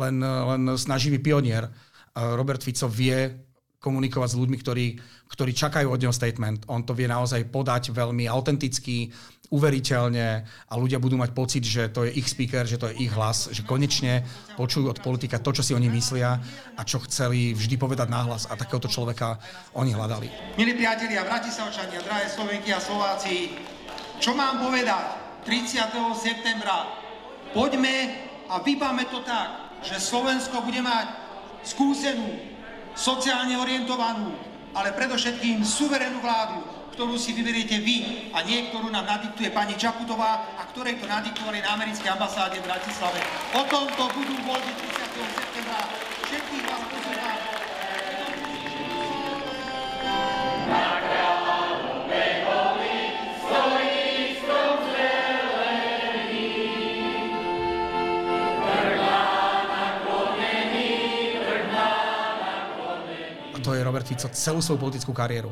[0.00, 1.68] len, len snaživý pionier.
[2.14, 3.43] Robert Fico vie
[3.84, 4.86] komunikovať s ľuďmi, ktorí,
[5.28, 6.64] ktorí čakajú od neho statement.
[6.72, 9.12] On to vie naozaj podať veľmi autenticky,
[9.52, 13.12] uveriteľne a ľudia budú mať pocit, že to je ich speaker, že to je ich
[13.12, 14.24] hlas, že konečne
[14.56, 16.40] počujú od politika to, čo si oni myslia
[16.74, 19.36] a čo chceli vždy povedať náhlas a takéhoto človeka
[19.76, 20.56] oni hľadali.
[20.56, 23.52] Milí priatelia, Bratislavčania, drahé Slovenky a Slováci,
[24.16, 25.92] čo mám povedať 30.
[26.16, 27.04] septembra?
[27.52, 27.96] Poďme
[28.48, 31.06] a vybáme to tak, že Slovensko bude mať
[31.68, 32.53] skúsenú,
[32.94, 34.34] sociálne orientovanú,
[34.74, 36.62] ale predovšetkým suverénnu vládu,
[36.94, 41.58] ktorú si vyberiete vy a nie, ktorú nám nadiktuje pani Čaputová a ktorej to nadiktovali
[41.62, 43.18] na americkej ambasáde v Bratislave.
[43.58, 45.34] O tomto budú voľby 30.
[45.34, 45.90] septembra.
[46.22, 47.38] Všetkých vás pozývam.
[63.64, 65.48] To je Robert Fico celú svoju politickú kariéru.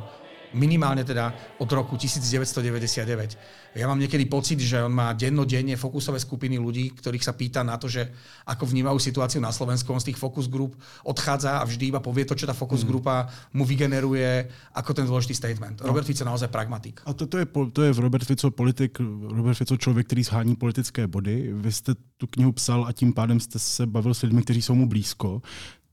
[0.53, 3.73] Minimálne teda od roku 1999.
[3.73, 7.81] Ja mám niekedy pocit, že on má dennodenne fokusové skupiny ľudí, ktorých sa pýta na
[7.81, 8.13] to, že
[8.45, 9.89] ako vnímajú situáciu na Slovensku.
[9.97, 10.77] On z tých focus group
[11.09, 12.89] odchádza a vždy iba povie to, čo tá focus mm.
[12.93, 14.45] grupa mu vygeneruje
[14.77, 15.81] ako ten dôležitý statement.
[15.81, 15.89] No.
[15.89, 17.01] Robert Fico naozaj pragmatik.
[17.09, 19.01] A to, to, je, to je Robert Fico politik,
[19.33, 21.49] Robert Fico člověk, který shání politické body.
[21.65, 24.75] Vy jste tu knihu psal a tím pádem jste se bavil s lidmi, kteří jsou
[24.75, 25.41] mu blízko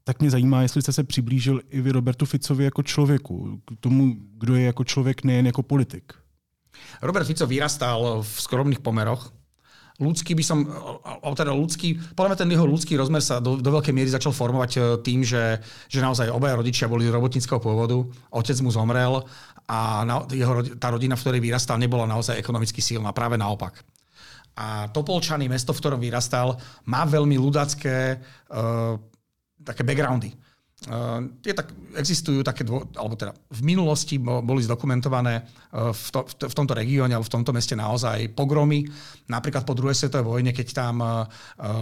[0.03, 4.15] tak mě zajímá, jestli jste se přiblížil i vy Robertu Ficovi jako člověku, k tomu,
[4.37, 6.13] kdo je jako člověk, nejen jako politik.
[7.01, 9.33] Robert Fico vyrastal v skromných pomeroch.
[9.99, 10.63] Ľudský by som,
[11.35, 14.71] teda ľudský, podľa mňa ten jeho ľudský rozmer sa do, do veľkej miery začal formovať
[14.71, 15.59] e, tým, že,
[15.91, 17.99] že naozaj obaja rodičia boli z robotníckého pôvodu,
[18.31, 19.27] otec mu zomrel
[19.67, 23.83] a na, jeho, tá rodina, v ktorej vyrastal, nebola naozaj ekonomicky silná, práve naopak.
[24.55, 26.55] A Topolčany, mesto, v ktorom vyrastal,
[26.87, 28.23] má veľmi ľudacké
[28.55, 28.95] uh,
[29.63, 30.31] také backgroundy.
[30.87, 36.23] Uh, je tak, existujú také, dvo, alebo teda v minulosti boli zdokumentované uh, v, to,
[36.23, 38.87] v, v tomto regióne alebo v tomto meste naozaj pogromy.
[39.27, 41.27] Napríklad po druhej svetovej vojne, keď tam uh,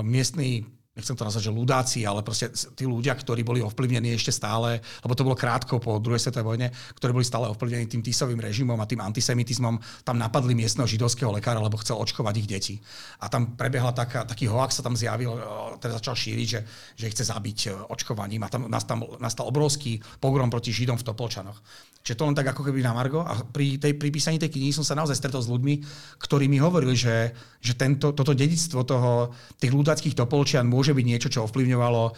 [0.01, 0.65] miestny
[0.97, 5.13] nechcem to nazvať, že ľudáci, ale proste tí ľudia, ktorí boli ovplyvnení ešte stále, lebo
[5.13, 8.89] to bolo krátko po druhej svetovej vojne, ktorí boli stále ovplyvnení tým tisovým režimom a
[8.89, 12.75] tým antisemitizmom, tam napadli miestneho židovského lekára, lebo chcel očkovať ich deti.
[13.21, 15.37] A tam prebiehla taká, taký hoax sa tam zjavil,
[15.77, 16.59] teda začal šíriť, že,
[16.97, 21.05] že ich chce zabiť e, očkovaním a tam nastal, nastal obrovský pogrom proti Židom v
[21.05, 21.61] Topolčanoch.
[22.07, 23.19] Čiže to len tak ako keby na Margo.
[23.19, 25.75] A pri, tej, pri písaní tej knihy som sa naozaj stretol s ľuďmi,
[26.23, 31.27] ktorí mi hovorili, že, že tento, toto dedictvo toho, tých ľudáckých Topolčian môže byť niečo,
[31.31, 32.13] čo ovplyvňovalo uh,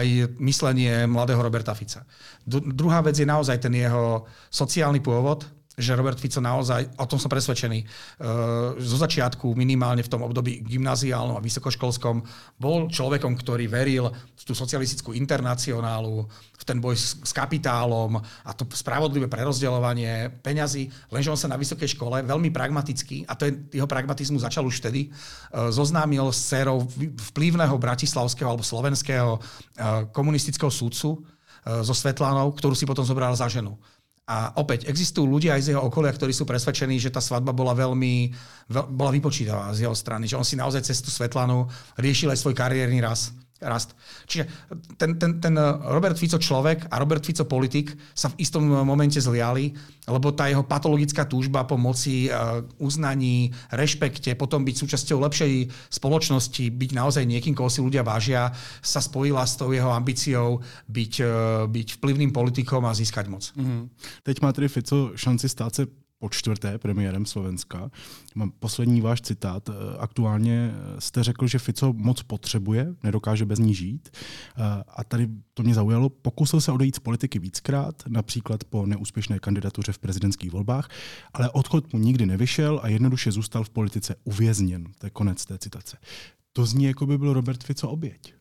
[0.00, 2.06] aj myslenie mladého Roberta Fica.
[2.48, 5.44] Druhá vec je naozaj ten jeho sociálny pôvod,
[5.80, 10.60] že Robert Fico naozaj, o tom som presvedčený, uh, zo začiatku minimálne v tom období
[10.60, 12.22] gymnaziálnom a vysokoškolskom
[12.60, 18.68] bol človekom, ktorý veril v tú socialistickú internacionálu, v ten boj s, kapitálom a to
[18.68, 24.44] spravodlivé prerozdeľovanie peňazí, lenže on sa na vysokej škole veľmi pragmaticky, a je, jeho pragmatizmus
[24.44, 26.84] začal už vtedy, uh, zoznámil s dcerou
[27.32, 31.24] vplyvného bratislavského alebo slovenského uh, komunistického súdcu
[31.60, 33.76] so Svetlánou, ktorú si potom zobral za ženu.
[34.30, 37.74] A opäť, existujú ľudia aj z jeho okolia, ktorí sú presvedčení, že tá svadba bola
[37.74, 38.30] veľmi,
[38.70, 41.66] veľ, bola vypočítavá z jeho strany, že on si naozaj cez tú Svetlanu
[41.98, 43.92] riešil aj svoj kariérny raz rast.
[44.24, 44.48] Čiže
[44.96, 45.54] ten, ten, ten
[45.92, 49.76] Robert Fico človek a Robert Fico politik sa v istom momente zliali,
[50.08, 52.30] lebo tá jeho patologická túžba po moci, e,
[52.80, 55.52] uznaní, rešpekte, potom byť súčasťou lepšej
[55.92, 61.12] spoločnosti, byť naozaj niekým, koho si ľudia vážia, sa spojila s tou jeho ambíciou byť,
[61.20, 61.32] e,
[61.68, 63.52] byť vplyvným politikom a získať moc.
[63.54, 63.82] Mm-hmm.
[64.24, 67.90] Teď má tedy Fico šanci stát se po čtvrté premiérem Slovenska.
[68.34, 69.68] Mám poslední váš citát.
[69.68, 74.08] Eh, aktuálně jste řekl, že Fico moc potřebuje, nedokáže bez ní žít.
[74.12, 76.08] Eh, a tady to mě zaujalo.
[76.08, 80.88] Pokusil se odejít z politiky víckrát, například po neúspěšné kandidatuře v prezidentských volbách,
[81.32, 84.84] ale odchod mu nikdy nevyšel a jednoduše zůstal v politice uvězněn.
[84.98, 85.96] To je konec té citace.
[86.52, 88.39] To zní, jako by byl Robert Fico oběť.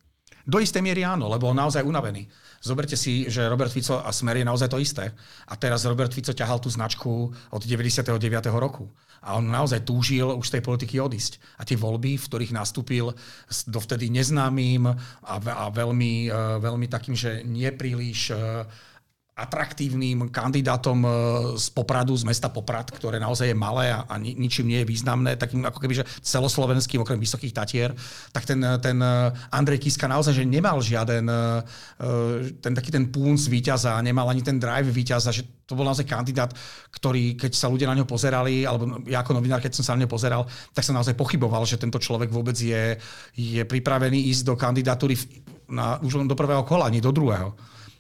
[0.50, 2.26] Do istej miery áno, lebo on naozaj unavený.
[2.60, 5.14] Zoberte si, že Robert Fico a Smer je naozaj to isté.
[5.48, 8.18] A teraz Robert Fico ťahal tú značku od 99.
[8.58, 8.90] roku.
[9.22, 11.38] A on naozaj túžil už z tej politiky odísť.
[11.60, 13.14] A tie voľby, v ktorých nastúpil
[13.46, 14.96] s dovtedy neznámym a,
[15.38, 18.36] a veľmi, e, veľmi takým, že nepríliš e,
[19.40, 21.10] atraktívnym kandidátom e,
[21.56, 25.40] z Popradu, z mesta Poprad, ktoré naozaj je malé a, a ničím nie je významné,
[25.40, 27.96] takým ako keby, že celoslovenským, okrem Vysokých Tatier,
[28.36, 31.38] tak ten, ten e, Andrej Kiska naozaj, že nemal žiaden e,
[32.60, 36.10] ten taký ten pún z víťaza, nemal ani ten drive víťaza, že to bol naozaj
[36.10, 36.50] kandidát,
[36.90, 40.04] ktorý, keď sa ľudia na ňo pozerali, alebo ja ako novinár, keď som sa na
[40.04, 42.98] ňo pozeral, tak som naozaj pochyboval, že tento človek vôbec je,
[43.38, 45.14] je pripravený ísť do kandidatúry
[45.70, 47.54] na, už len do prvého kola, nie do druhého.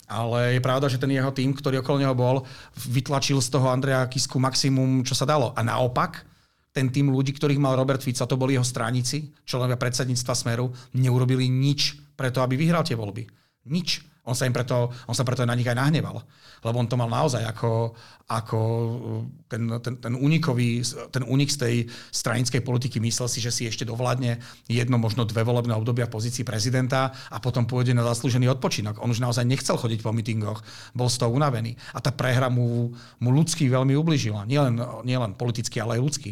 [0.10, 2.42] Ale je pravda, že ten jeho tým, ktorý okolo neho bol,
[2.90, 5.54] vytlačil z toho Andreja Kisku maximum, čo sa dalo.
[5.54, 6.26] A naopak,
[6.74, 11.46] ten tým ľudí, ktorých mal Robert Fico, to boli jeho stranici, členovia predsedníctva Smeru, neurobili
[11.46, 13.30] nič preto, aby vyhral tie voľby.
[13.70, 14.02] Nič.
[14.30, 16.22] On sa, im preto, on sa preto na nich aj nahneval.
[16.62, 17.98] Lebo on to mal naozaj ako,
[18.30, 21.76] ako uh, ten, ten, ten, unikový, ten unik z tej
[22.14, 23.02] stranickej politiky.
[23.02, 24.38] Myslel si, že si ešte dovládne
[24.70, 29.02] jedno, možno dve volebné obdobia v pozícii prezidenta a potom pôjde na zaslúžený odpočinok.
[29.02, 30.62] On už naozaj nechcel chodiť po mítingoch,
[30.94, 31.74] bol z toho unavený.
[31.96, 34.46] A tá prehra mu, mu ľudský veľmi ubližila.
[34.46, 36.32] Nielen, nielen politicky, ale aj ľudský.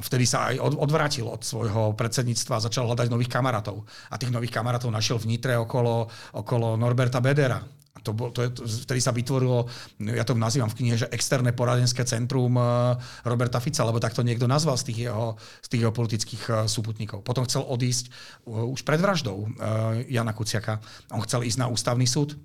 [0.00, 3.84] A vtedy sa aj odvrátil od svojho predsedníctva a začal hľadať nových kamarátov.
[4.08, 7.60] A tých nových kamarátov našiel v Nitre okolo, okolo Norberta Bedera.
[7.60, 8.48] A to, bol, to je,
[8.88, 9.68] vtedy sa vytvorilo,
[10.00, 12.96] ja to nazývam v knihe, že externé poradenské centrum eh,
[13.28, 16.56] Roberta Fica, lebo tak to niekto nazval z tých jeho, z tých jeho politických eh,
[16.64, 17.20] súputníkov.
[17.20, 19.52] Potom chcel odísť eh, už pred vraždou
[20.08, 20.80] Jana Kuciaka.
[21.12, 22.40] On chcel ísť na ústavný súd,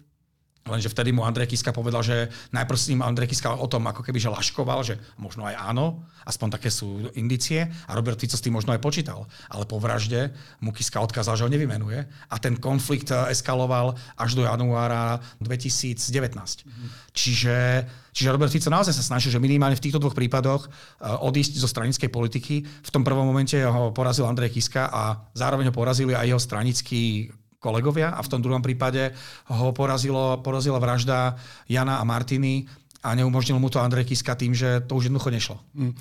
[0.65, 4.01] Lenže vtedy mu Andrej Kiska povedal, že najprv s ním Andrej Kiska o tom ako
[4.01, 8.41] keby že laškoval, že možno aj áno, aspoň také sú indície a Robert Fico s
[8.41, 9.29] tým možno aj počítal.
[9.53, 10.33] Ale po vražde
[10.65, 16.01] mu Kiska odkázal, že ho nevymenuje a ten konflikt eh, eskaloval až do januára 2019.
[16.33, 16.87] Mm-hmm.
[17.13, 17.57] Čiže,
[18.09, 21.69] čiže Robert Fico naozaj sa snažil, že minimálne v týchto dvoch prípadoch eh, odísť zo
[21.69, 22.65] stranickej politiky.
[22.65, 27.29] V tom prvom momente ho porazil Andrej Kiska a zároveň ho porazili aj jeho stranickí
[27.65, 29.09] kolegovia a v tom druhom prípade
[29.49, 31.33] ho porazilo, porazila vražda
[31.65, 32.69] Jana a Martiny
[33.01, 35.55] a neumožnil mu to Andrej Kiska tým, že to už jednoducho nešlo.
[35.73, 35.93] Mm.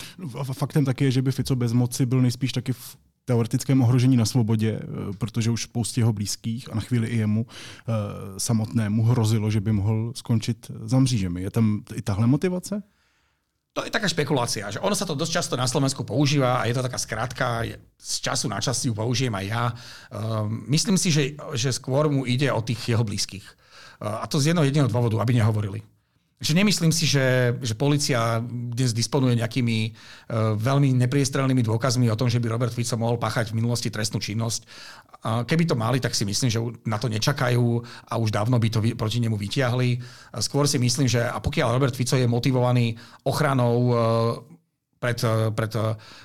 [0.52, 4.24] Faktem taky je, že by Fico bez moci byl nejspíš taky v teoretickém ohrožení na
[4.24, 7.92] svobodě, eh, protože už spoustě jeho blízkých a na chvíli i jemu e,
[8.40, 11.42] samotnému hrozilo, že by mohl skončit za mřížemi.
[11.42, 12.82] Je tam i tahle motivace?
[13.74, 16.78] To je taká špekulácia, že ono sa to dosť často na Slovensku používa a je
[16.78, 17.66] to taká skratka,
[17.98, 19.64] z času na čas ju použijem aj ja.
[20.14, 23.42] Um, myslím si, že, že skôr mu ide o tých jeho blízkych.
[23.98, 25.82] Uh, a to z jedného jediného dôvodu, aby nehovorili.
[26.42, 32.26] Že nemyslím si, že, že policia dnes disponuje nejakými uh, veľmi nepriestrelnými dôkazmi o tom,
[32.26, 34.60] že by Robert Fico mohol páchať v minulosti trestnú činnosť.
[35.24, 36.58] Uh, keby to mali, tak si myslím, že
[36.90, 39.96] na to nečakajú a už dávno by to proti nemu vytiahli.
[39.96, 43.96] Uh, skôr si myslím, že a pokiaľ Robert Fico je motivovaný ochranou uh,
[45.04, 45.20] pred,
[45.52, 45.72] pred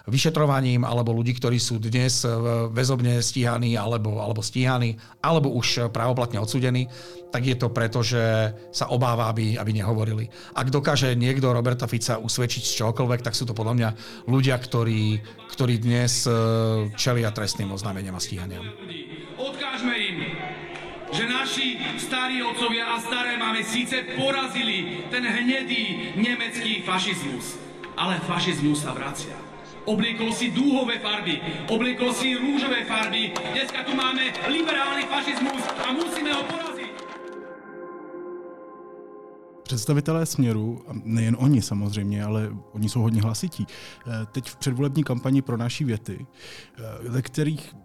[0.08, 2.24] vyšetrovaním alebo ľudí, ktorí sú dnes
[2.72, 6.88] väzobne stíhaní alebo, alebo stíhaní alebo už právoplatne odsudení,
[7.30, 10.32] tak je to preto, že sa obáva, aby, aby nehovorili.
[10.56, 13.90] Ak dokáže niekto Roberta Fica usvedčiť z čokoľvek, tak sú to podľa mňa
[14.32, 16.32] ľudia, ktorí, ktorí dnes e,
[16.98, 18.66] čelia trestným oznámeniam a stíhaniam.
[19.38, 20.18] Odkážme im,
[21.14, 21.68] že naši
[22.02, 27.69] starí otcovia a staré máme síce porazili ten hnedý nemecký fašizmus,
[28.00, 29.36] ale fašizmus sa vracia.
[29.84, 33.36] Obliekol si dúhové farby, obliekol si rúžové farby.
[33.36, 36.94] Dneska tu máme liberálny fašizmus a musíme ho poraziť.
[39.64, 45.42] Představitelé směru, nejen oni samozřejmě, ale oni jsou hodně hlasití, eh, teď v předvolební kampani
[45.42, 47.76] pro naší věty, eh, ve kterých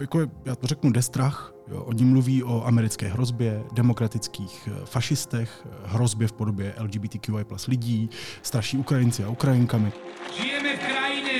[0.00, 1.50] jako já to řeknu, destrach.
[1.50, 1.53] Jo.
[1.72, 8.10] Oni mluví o americké hrozbě, demokratických eh, fašistech, hrozbě v podobě LGBTQI plus lidí,
[8.42, 9.92] straší Ukrajinci a Ukrajinkami.
[10.36, 11.32] Žijeme v krajine,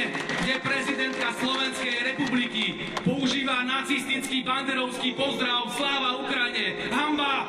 [0.43, 7.49] kde prezidentka Slovenskej republiky používá nacistický banderovský pozdrav Sláva Ukrajine, hamba!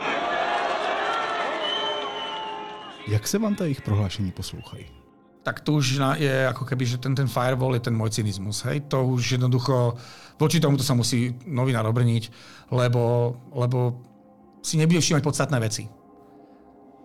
[3.07, 5.04] Jak se vám ta jejich prohlášení poslouchají?
[5.45, 8.65] Tak to už je ako keby, že ten, ten firewall je ten môj cynizmus.
[8.65, 8.89] Hej?
[8.89, 9.93] To už jednoducho,
[10.41, 12.33] voči tomuto sa musí novinár obrniť,
[12.73, 14.01] lebo, lebo
[14.65, 15.85] si nebude všímať podstatné veci.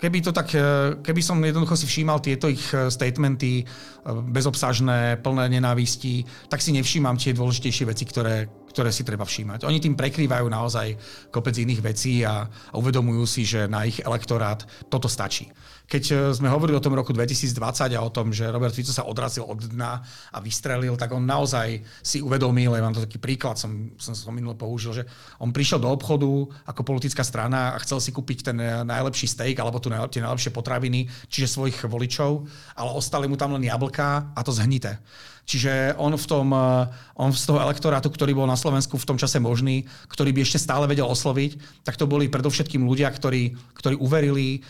[0.01, 3.65] keby, to tak, e, keby som jednoducho si všímal tieto ich e, statementy, e,
[4.09, 9.67] bezobsažné, plné nenávistí, tak si nevšímam tie dôležitejšie veci, ktoré, ktoré si treba všímať.
[9.67, 10.95] Oni tým prekrývajú naozaj
[11.35, 15.51] kopec iných vecí a, uvedomujú si, že na ich elektorát toto stačí.
[15.91, 19.03] Keď e, sme hovorili o tom roku 2020 a o tom, že Robert Fico sa
[19.03, 19.99] odrazil od dna
[20.31, 24.31] a vystrelil, tak on naozaj si uvedomil, ja mám to taký príklad, som, som, som
[24.31, 25.05] minule použil, že
[25.43, 26.31] on prišiel do obchodu
[26.71, 30.55] ako politická strana a chcel si kúpiť ten e, najlepší steak alebo tu tie najlepšie
[30.55, 32.47] potraviny, čiže svojich voličov,
[32.79, 35.03] ale ostali mu tam len jablká a to zhnité.
[35.51, 36.87] Čiže on, v tom, eh,
[37.19, 40.63] on z toho elektorátu, ktorý bol na Slovensku v tom čase možný, ktorý by ešte
[40.63, 44.63] stále vedel osloviť, tak to boli predovšetkým ľudia, ktorí, ktorí uverili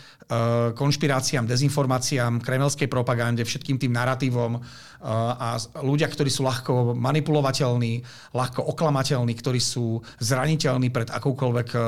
[0.73, 4.61] konšpiráciám, dezinformáciám, kremelskej propagande, všetkým tým narratívom uh,
[5.35, 7.99] a ľudia, ktorí sú ľahko manipulovateľní,
[8.31, 11.81] ľahko oklamateľní, ktorí sú zraniteľní pred akoukoľvek uh,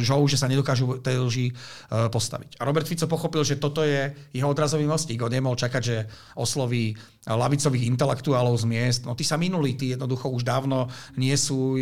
[0.00, 1.46] lžou, že sa nedokážu tej lži
[1.90, 2.56] postaviť.
[2.56, 5.20] A Robert Fico pochopil, že toto je jeho odrazový mostík.
[5.20, 5.96] On nemohol čakať, že
[6.38, 6.94] osloví
[7.26, 9.00] lavicových intelektuálov z miest.
[9.04, 10.88] No tí sa minuli, tí jednoducho už dávno
[11.20, 11.76] nie sú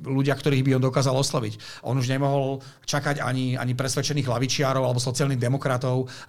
[0.00, 1.84] ľudia, ktorých by on dokázal osloviť.
[1.84, 5.57] On už nemohol čakať ani, ani presvedčených lavičiarov alebo sociálnych demokratov,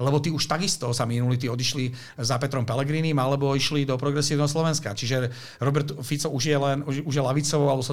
[0.01, 4.49] lebo tí už takisto sa minuli, tí odišli za Petrom Pelegrinim alebo išli do progresívneho
[4.49, 4.97] Slovenska.
[4.97, 5.29] Čiže
[5.61, 7.85] Robert Fico už je len už, už je lavicovou alebo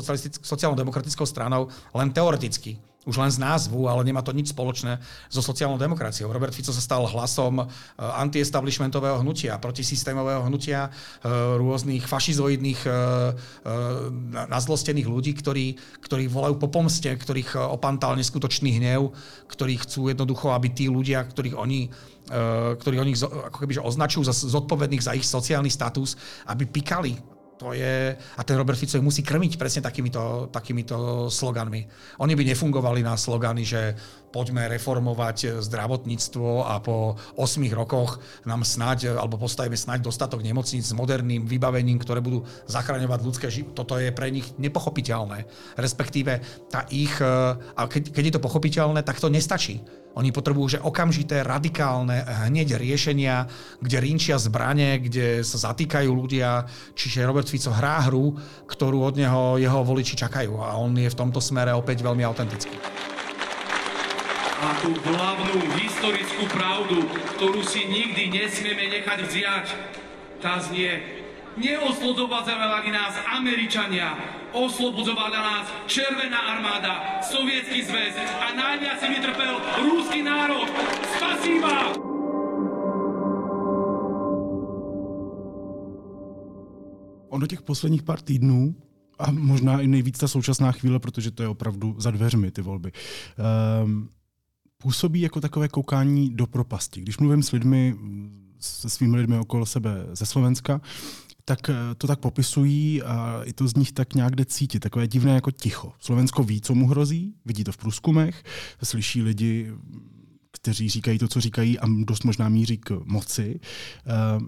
[0.43, 4.99] sociálno-demokratickou stranou len teoreticky už len z názvu, ale nemá to nič spoločné
[5.31, 6.27] so sociálnou demokraciou.
[6.35, 7.67] Robert Fico sa stal hlasom eh,
[8.03, 12.93] antiestablishmentového hnutia, protisystémového hnutia eh, rôznych fašizoidných eh,
[14.51, 19.15] nazlostených ľudí, ktorí, ktorí volajú po pomste, ktorých opantal neskutočný hnev,
[19.47, 21.81] ktorí chcú jednoducho, aby tí ľudia, ktorých oni
[22.83, 26.19] ktorí oni ako keby, označujú za zodpovedných za ich sociálny status,
[26.51, 27.15] aby pikali
[27.57, 31.89] to je, a ten Robert Fico musí krmiť presne takýmito, takýmito sloganmi.
[32.21, 33.97] Oni by nefungovali na slogany, že
[34.29, 40.93] poďme reformovať zdravotníctvo a po 8 rokoch nám snáď, alebo postavíme snáď dostatok nemocníc s
[40.93, 43.73] moderným vybavením, ktoré budú zachraňovať ľudské životy.
[43.73, 45.49] Toto je pre nich nepochopiteľné.
[45.81, 49.81] Respektíve tá ich, a keď, keď je to pochopiteľné, tak to nestačí
[50.17, 53.45] oni potrebujú že okamžité, radikálne, hneď riešenia,
[53.85, 56.65] kde rinčia zbranie, kde sa zatýkajú ľudia.
[56.97, 58.33] Čiže Robert Fico hrá hru,
[58.65, 60.57] ktorú od neho jeho voliči čakajú.
[60.57, 62.81] A on je v tomto smere opäť veľmi autentický.
[64.57, 67.05] A tú hlavnú historickú pravdu,
[67.37, 69.67] ktorú si nikdy nesmieme nechať vziať,
[70.41, 71.17] tá znie
[71.57, 74.13] Neoslobodzovali nás Američania,
[74.65, 80.69] oslobozovala nás Červená armáda, Sovietský zväz a najviac si vytrpel rúský národ.
[81.17, 81.93] Spasíva!
[87.29, 88.75] Ono těch posledních pár týdnů
[89.19, 92.93] a možná i nejvíc ta současná chvíle, protože to je opravdu za dveřmi ty volby,
[93.85, 94.09] um,
[94.79, 97.01] působí jako takové koukání do propasti.
[97.01, 97.97] Když mluvím s lidmi,
[98.61, 100.81] se svými lidmi okolo sebe ze Slovenska,
[101.47, 104.81] tak eh, to tak popisují a i to z nich tak nějak jde cítit.
[104.81, 105.93] Takové divné jako ticho.
[105.99, 108.45] Slovensko ví, co mu hrozí, vidí to v průzkumech,
[108.83, 109.73] slyší lidi,
[110.51, 113.61] kteří říkají to, co říkají a dost možná míří k moci.
[114.07, 114.41] Eh,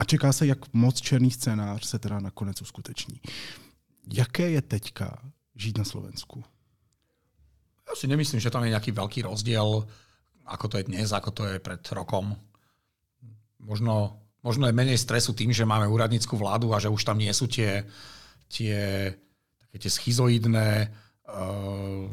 [0.00, 3.20] a čeká se, jak moc černý scénář se teda nakonec uskuteční.
[4.12, 5.18] Jaké je teďka
[5.56, 6.44] žít na Slovensku?
[7.88, 9.84] Ja si nemyslím, že tam je nejaký veľký rozdiel,
[10.48, 12.34] ako to je dnes, ako to je pred rokom.
[13.60, 17.30] Možno možno je menej stresu tým, že máme úradnícku vládu a že už tam nie
[17.30, 17.86] sú tie,
[18.50, 19.08] tie,
[19.62, 20.90] také tie schizoidné
[21.30, 22.10] uh,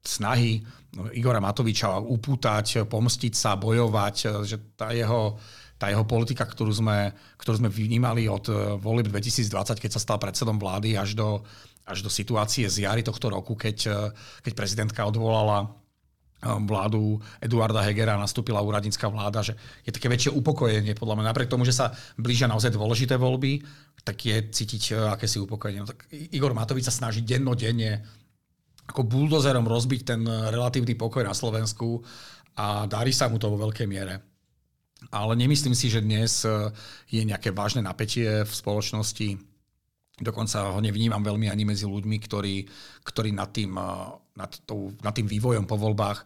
[0.00, 0.64] snahy
[0.96, 5.36] no, Igora Matoviča upútať, pomstiť sa, bojovať, že tá jeho,
[5.76, 10.16] tá jeho politika, ktorú sme, ktorú sme vnímali od uh, volieb 2020, keď sa stal
[10.16, 11.44] predsedom vlády až do,
[11.84, 13.96] až do situácie z jary tohto roku, keď, uh,
[14.40, 15.79] keď prezidentka odvolala
[16.40, 19.52] vládu Eduarda Hegera nastúpila úradnícka vláda, že
[19.84, 21.28] je také väčšie upokojenie, podľa mňa.
[21.28, 23.60] Napriek tomu, že sa blížia naozaj dôležité voľby,
[24.00, 25.84] tak je cítiť uh, akési upokojenie.
[25.84, 28.00] No, tak Igor Matovič sa snaží dennodenne
[28.88, 32.00] ako buldozerom rozbiť ten uh, relatívny pokoj na Slovensku
[32.56, 34.24] a darí sa mu to vo veľkej miere.
[35.12, 36.72] Ale nemyslím si, že dnes uh,
[37.12, 39.36] je nejaké vážne napätie v spoločnosti.
[40.20, 42.68] Dokonca ho nevnímam veľmi ani medzi ľuďmi, ktorí,
[43.04, 43.72] ktorí nad tým
[44.36, 46.18] nad, tou, nad tým vývojom po voľbách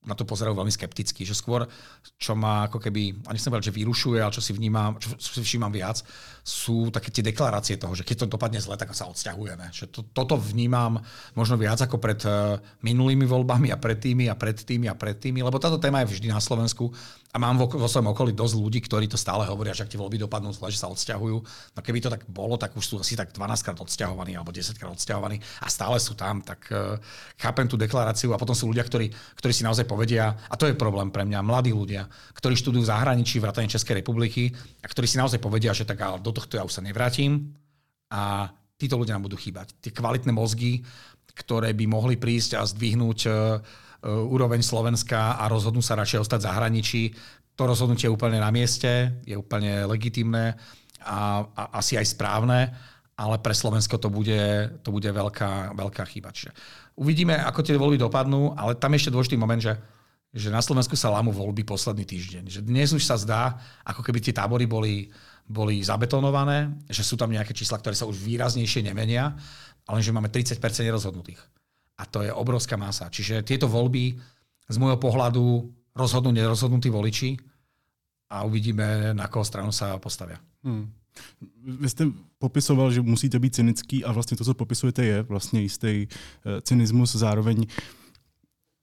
[0.00, 1.68] na to pozerajú veľmi skepticky, že skôr,
[2.16, 5.44] čo ma ako keby, a nechcem povedať, že vyrušuje, ale čo si vnímam, čo si
[5.44, 6.00] všímam viac,
[6.40, 9.68] sú také tie deklarácie toho, že keď to dopadne zle, tak sa odsťahujeme.
[9.68, 10.96] Že to, toto vnímam
[11.36, 15.20] možno viac ako pred uh, minulými voľbami a pred tými a pred tými a pred
[15.20, 16.88] tými, lebo táto téma je vždy na Slovensku
[17.30, 20.00] a mám vo, vo svojom okolí dosť ľudí, ktorí to stále hovoria, že ak tie
[20.02, 21.36] voľby dopadnú zle, že sa odsťahujú.
[21.78, 24.74] No keby to tak bolo, tak už sú asi tak 12 krát odsťahovaní alebo 10
[24.74, 26.98] krát odsťahovaní a stále sú tam, tak uh,
[27.38, 30.74] chápem tú deklaráciu a potom sú ľudia, ktorí, ktorí si naozaj povedia, a to je
[30.74, 34.50] problém pre mňa, mladí ľudia, ktorí študujú v zahraničí, vrátane Českej republiky
[34.82, 37.54] a ktorí si naozaj povedia, že tak ale do tohto ja už sa nevrátim
[38.10, 39.70] a títo ľudia nám budú chýbať.
[39.78, 40.82] Tie kvalitné mozgy,
[41.38, 43.62] ktoré by mohli prísť a zdvihnúť uh,
[44.04, 47.02] úroveň Slovenska a rozhodnú sa radšej ostať v zahraničí.
[47.56, 50.56] To rozhodnutie je úplne na mieste, je úplne legitimné
[51.04, 52.72] a, a asi aj správne,
[53.20, 54.40] ale pre Slovensko to bude,
[54.80, 56.32] to bude veľká, veľká chyba.
[56.32, 56.56] Čiže
[56.96, 59.76] uvidíme, ako tie voľby dopadnú, ale tam ešte dôležitý moment, že
[60.30, 62.44] že na Slovensku sa lámu voľby posledný týždeň.
[62.46, 65.10] Že dnes už sa zdá, ako keby tie tábory boli,
[65.42, 69.34] boli zabetonované, že sú tam nejaké čísla, ktoré sa už výraznejšie nemenia,
[69.90, 70.54] ale že máme 30%
[70.86, 71.42] nerozhodnutých.
[72.00, 73.12] A to je obrovská masa.
[73.12, 74.16] Čiže tieto voľby
[74.64, 77.36] z môjho pohľadu rozhodnú nerozhodnutí voliči
[78.32, 80.40] a uvidíme, na koho stranu sa postavia.
[80.64, 80.88] Hmm.
[81.62, 82.04] Vy jste
[82.38, 87.16] popisoval, že musíte být cynický a vlastně to, co popisujete, je vlastně jistý eh, cynismus,
[87.16, 87.66] zároveň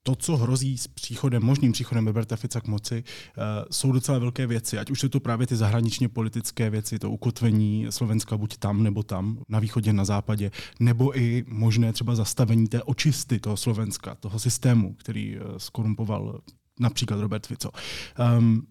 [0.02, 3.04] to, co hrozí s příchodem, možným příchodem Roberta Fica k moci,
[3.36, 4.78] uh, jsou docela velké věci.
[4.78, 9.02] Ať už jsou to právě ty zahraničně politické věci, to ukotvení Slovenska buď tam nebo
[9.02, 14.38] tam, na východě, na západě, nebo i možné třeba zastavení té očisty toho Slovenska, toho
[14.38, 16.40] systému, který uh, skorumpoval
[16.80, 17.70] například Robert Fico.
[18.38, 18.66] Um,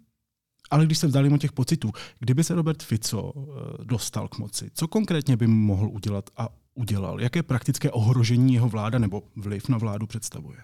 [0.70, 3.46] ale když se vzdálím o těch pocitů, kdyby se Robert Fico uh,
[3.84, 7.22] dostal k moci, co konkrétně by mohl udělat a udělal?
[7.22, 10.58] Jaké praktické ohrožení jeho vláda nebo vliv na vládu představuje?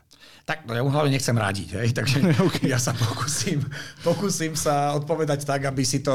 [0.45, 1.87] Tak no ja mu hlavne nechcem radiť, hej?
[1.97, 2.71] takže okay.
[2.71, 3.59] ja sa pokúsim,
[4.03, 6.13] pokúsim sa odpovedať tak, aby si to,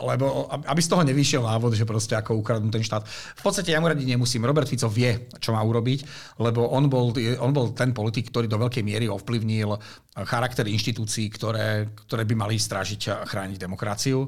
[0.00, 3.04] lebo aby z toho nevyšiel návod, že proste ako ukradnú ten štát.
[3.36, 4.46] V podstate ja mu radiť nemusím.
[4.48, 6.06] Robert Fico vie, čo má urobiť,
[6.40, 9.76] lebo on bol, on bol ten politik, ktorý do veľkej miery ovplyvnil
[10.26, 14.26] charakter inštitúcií, ktoré, ktoré by mali strážiť a chrániť demokraciu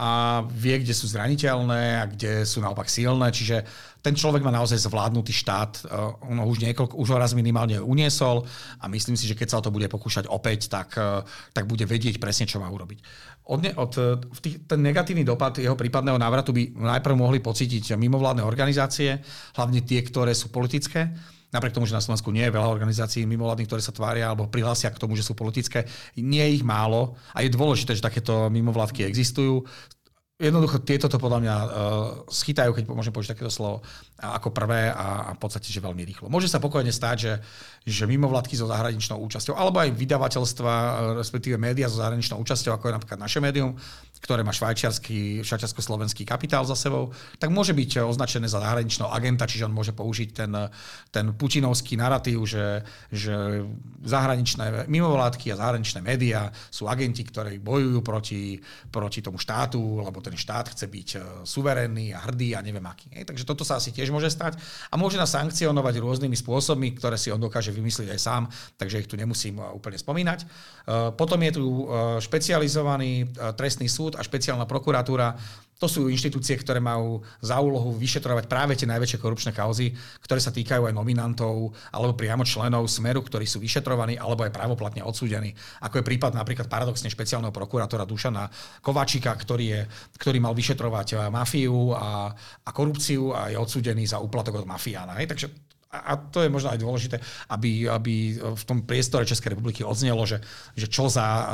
[0.00, 3.28] a vie, kde sú zraniteľné a kde sú naopak silné.
[3.28, 3.60] Čiže
[4.00, 5.84] ten človek má naozaj zvládnutý štát.
[5.84, 8.48] Uh, on ho už niekoľko, už ho raz minimálne uniesol
[8.80, 11.20] a myslím si, že keď sa o to bude pokúšať opäť, tak, uh,
[11.52, 13.04] tak bude vedieť presne, čo má urobiť.
[13.52, 13.92] Od, ne, od,
[14.24, 19.20] v tých, ten negatívny dopad jeho prípadného návratu by najprv mohli pocítiť mimovládne organizácie,
[19.58, 21.12] hlavne tie, ktoré sú politické.
[21.50, 24.90] Napriek tomu, že na Slovensku nie je veľa organizácií mimovládnych, ktoré sa tvária alebo prihlásia
[24.94, 25.82] k tomu, že sú politické,
[26.14, 29.66] nie je ich málo a je dôležité, že takéto mimovládky existujú.
[30.40, 31.68] Jednoducho tieto to podľa mňa uh,
[32.32, 33.84] schytajú, keď môžem použiť takéto slovo,
[34.16, 36.32] ako prvé a, a v podstate, že veľmi rýchlo.
[36.32, 37.32] Môže sa pokojne stať, že,
[37.84, 40.90] že mimovládky so zahraničnou účasťou, alebo aj vydavateľstva, uh,
[41.20, 43.76] respektíve médiá so zahraničnou účasťou, ako je napríklad naše médium,
[44.20, 47.10] ktoré má švajčiarsky, švajčiarsko-slovenský kapitál za sebou,
[47.40, 50.52] tak môže byť označené za zahraničného agenta, čiže on môže použiť ten,
[51.08, 53.64] ten putinovský narratív, že, že
[54.04, 58.60] zahraničné mimovládky a zahraničné médiá sú agenti, ktorí bojujú proti,
[58.92, 61.18] proti tomu štátu, lebo ten štát chce byť e,
[61.48, 63.08] suverénny a hrdý a neviem aký.
[63.16, 63.24] Hej.
[63.24, 64.60] Takže toto sa asi tiež môže stať
[64.92, 68.42] a môže nás sankcionovať rôznymi spôsobmi, ktoré si on dokáže vymyslieť aj sám,
[68.76, 70.44] takže ich tu nemusím úplne spomínať.
[71.14, 71.64] Potom je tu
[72.18, 75.38] špecializovaný trestný súd, súd a špeciálna prokuratúra.
[75.80, 80.52] To sú inštitúcie, ktoré majú za úlohu vyšetrovať práve tie najväčšie korupčné kauzy, ktoré sa
[80.52, 85.56] týkajú aj nominantov alebo priamo členov Smeru, ktorí sú vyšetrovaní alebo aj právoplatne odsúdení.
[85.80, 88.50] Ako je prípad napríklad paradoxne špeciálneho prokurátora Dušana
[88.84, 89.80] Kovačika, ktorý, je,
[90.20, 92.28] ktorý mal vyšetrovať mafiu a,
[92.66, 95.16] a korupciu a je odsúdený za úplatok od mafiána.
[95.16, 95.32] Hej?
[95.32, 95.46] Takže
[95.90, 97.16] a to je možno aj dôležité,
[97.50, 100.38] aby, aby v tom priestore Českej republiky odznelo, že,
[100.78, 101.44] že čo za e,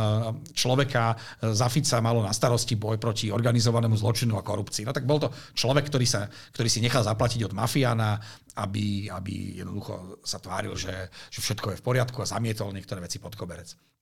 [0.52, 4.84] človeka e, za Fica malo na starosti boj proti organizovanému zločinu a korupcii.
[4.84, 8.20] No tak bol to človek, ktorý, sa, ktorý si nechal zaplatiť od mafiána,
[8.60, 13.16] aby, aby jednoducho sa tváril, že, že všetko je v poriadku a zamietol niektoré veci
[13.16, 13.95] pod koberec.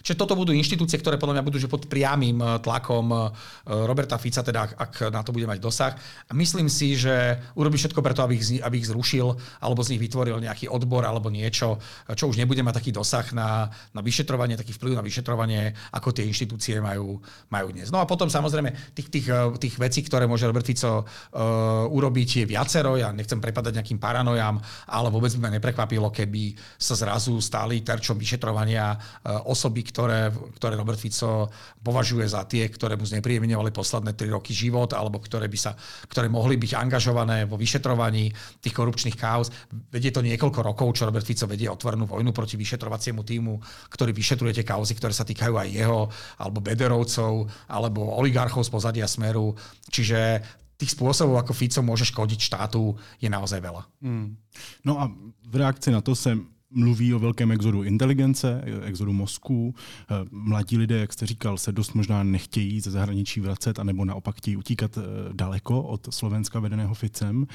[0.00, 3.20] Čiže toto budú inštitúcie, ktoré podľa mňa budú že pod priamým eh, tlakom eh,
[3.66, 5.92] Roberta Fica, teda ak na to bude mať dosah.
[6.28, 9.26] A myslím si, že urobí všetko preto, aby ich, aby ich zrušil,
[9.60, 11.76] alebo z nich vytvoril nejaký odbor alebo niečo,
[12.14, 16.24] čo už nebude mať taký dosah na, na vyšetrovanie, taký vplyv na vyšetrovanie, ako tie
[16.26, 17.18] inštitúcie majú,
[17.50, 17.88] majú dnes.
[17.92, 22.42] No a potom samozrejme tých, tých, eh, tých vecí, ktoré môže Robert Fico uh, urobiť,
[22.42, 22.96] je viacero.
[22.96, 24.58] Ja nechcem prepadať nejakým paranojám,
[24.90, 30.20] ale vôbec by ma neprekvapilo, keby sa zrazu stali terčom vyšetrovania uh, osoby, osoby, ktoré,
[30.56, 31.48] ktoré Robert Fico
[31.80, 35.72] považuje za tie, ktoré mu znepríjemňovali posledné tri roky život, alebo ktoré, by sa,
[36.08, 38.28] ktoré mohli byť angažované vo vyšetrovaní
[38.60, 39.48] tých korupčných kauz.
[39.90, 43.54] Vedie to niekoľko rokov, čo Robert Fico vedie otvorenú vojnu proti vyšetrovaciemu týmu,
[43.88, 46.00] ktorý vyšetruje tie kauzy, ktoré sa týkajú aj jeho,
[46.36, 49.56] alebo Bederovcov, alebo oligarchov z pozadia Smeru.
[49.88, 50.44] Čiže
[50.80, 53.84] tých spôsobov, ako Fico môže škodiť štátu, je naozaj veľa.
[54.00, 54.36] Hmm.
[54.84, 55.12] No a
[55.44, 56.32] v reakci na to se
[56.70, 59.74] mluví o velkém exodu inteligence, exodu mozků.
[60.10, 64.36] Eh, mladí lidé, jak jste říkal, se dost možná nechtějí ze zahraničí vracet, anebo naopak
[64.36, 65.02] chtějí utíkat eh,
[65.32, 67.46] daleko od Slovenska vedeného Ficem.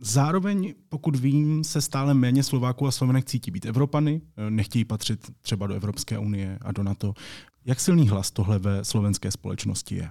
[0.00, 5.30] Zároveň, pokud vím, se stále méně Slováků a Slovenek cítí být Evropany, eh, nechtějí patřit
[5.40, 7.14] třeba do Evropské unie a do NATO.
[7.64, 10.10] Jak silný hlas tohle ve slovenské společnosti je?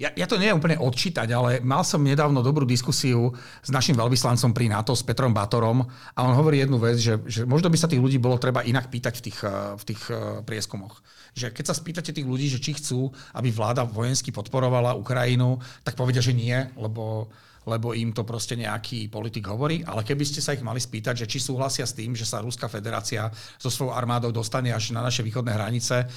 [0.00, 4.56] Ja, ja to neviem úplne odčítať, ale mal som nedávno dobrú diskusiu s našim veľvyslancom
[4.56, 5.84] pri NATO, s Petrom Batorom
[6.16, 8.88] a on hovorí jednu vec, že, že možno by sa tých ľudí bolo treba inak
[8.88, 11.04] pýtať v tých, eh, v tých eh, prieskumoch.
[11.36, 16.00] Že keď sa spýtate tých ľudí, že či chcú, aby vláda vojensky podporovala Ukrajinu, tak
[16.00, 17.28] povedia, že nie, lebo
[17.68, 21.26] lebo im to proste nejaký politik hovorí, ale keby ste sa ich mali spýtať, že
[21.28, 23.28] či súhlasia s tým, že sa Ruská federácia
[23.60, 26.08] so svojou armádou dostane až na naše východné hranice, eh,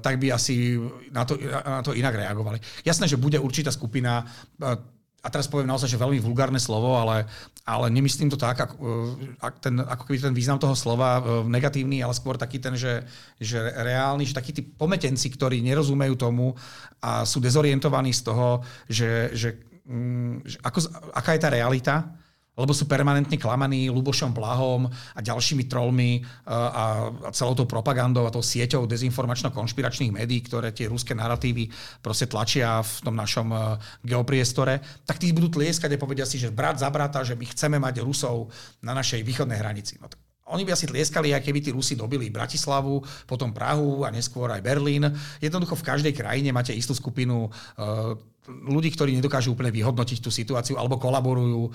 [0.00, 0.76] tak by asi
[1.08, 2.60] na to, na to inak reagovali.
[2.84, 4.28] Jasné, že bude určitá skupina
[4.60, 4.92] eh,
[5.24, 7.24] a teraz poviem naozaj, že veľmi vulgárne slovo, ale,
[7.64, 8.76] ale nemyslím to tak, ako,
[9.40, 13.08] eh, ten, ako keby ten význam toho slova negatívny, ale skôr taký ten, že,
[13.40, 16.52] že reálny, že takí tí pometenci, ktorí nerozumejú tomu
[17.00, 19.73] a sú dezorientovaní z toho, že, že
[20.64, 20.78] ako,
[21.12, 21.94] aká je tá realita,
[22.54, 26.84] lebo sú permanentne klamaní Lubošom Blahom a ďalšími trolmi a, a
[27.34, 31.66] celou tou propagandou a tou sieťou dezinformačno-konšpiračných médií, ktoré tie ruské narratívy
[31.98, 33.50] proste tlačia v tom našom
[34.06, 37.76] geopriestore, tak tí budú tlieskať a povedia si, že brat za brata, že my chceme
[37.82, 38.54] mať Rusov
[38.86, 39.98] na našej východnej hranici.
[39.98, 40.06] No
[40.44, 44.60] oni by asi tlieskali, aj keby tí Rusi dobili Bratislavu, potom Prahu a neskôr aj
[44.60, 45.08] Berlín.
[45.40, 48.12] Jednoducho v každej krajine máte istú skupinu uh,
[48.48, 51.72] ľudí, ktorí nedokážu úplne vyhodnotiť tú situáciu alebo kolaborujú uh,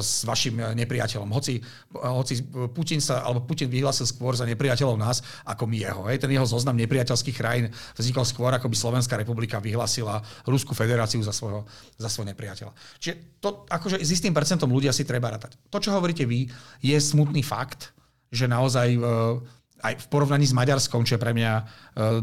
[0.00, 1.28] s vašim nepriateľom.
[1.28, 1.60] Hoci,
[1.92, 2.40] hoci
[2.72, 6.02] Putin sa, alebo Putin vyhlásil skôr za nepriateľov nás, ako my jeho.
[6.08, 6.24] Hej.
[6.24, 11.36] Ten jeho zoznam nepriateľských krajín vznikol skôr, ako by Slovenská republika vyhlásila Ruskú federáciu za
[11.36, 11.68] svojho,
[12.00, 12.72] za svojho nepriateľa.
[12.96, 15.60] Čiže to, akože s istým percentom ľudia si treba rátať.
[15.68, 16.48] To, čo hovoríte vy,
[16.80, 17.92] je smutný fakt,
[18.28, 19.40] že naozaj uh,
[19.78, 21.62] aj v porovnaní s Maďarskom, čo je pre mňa e,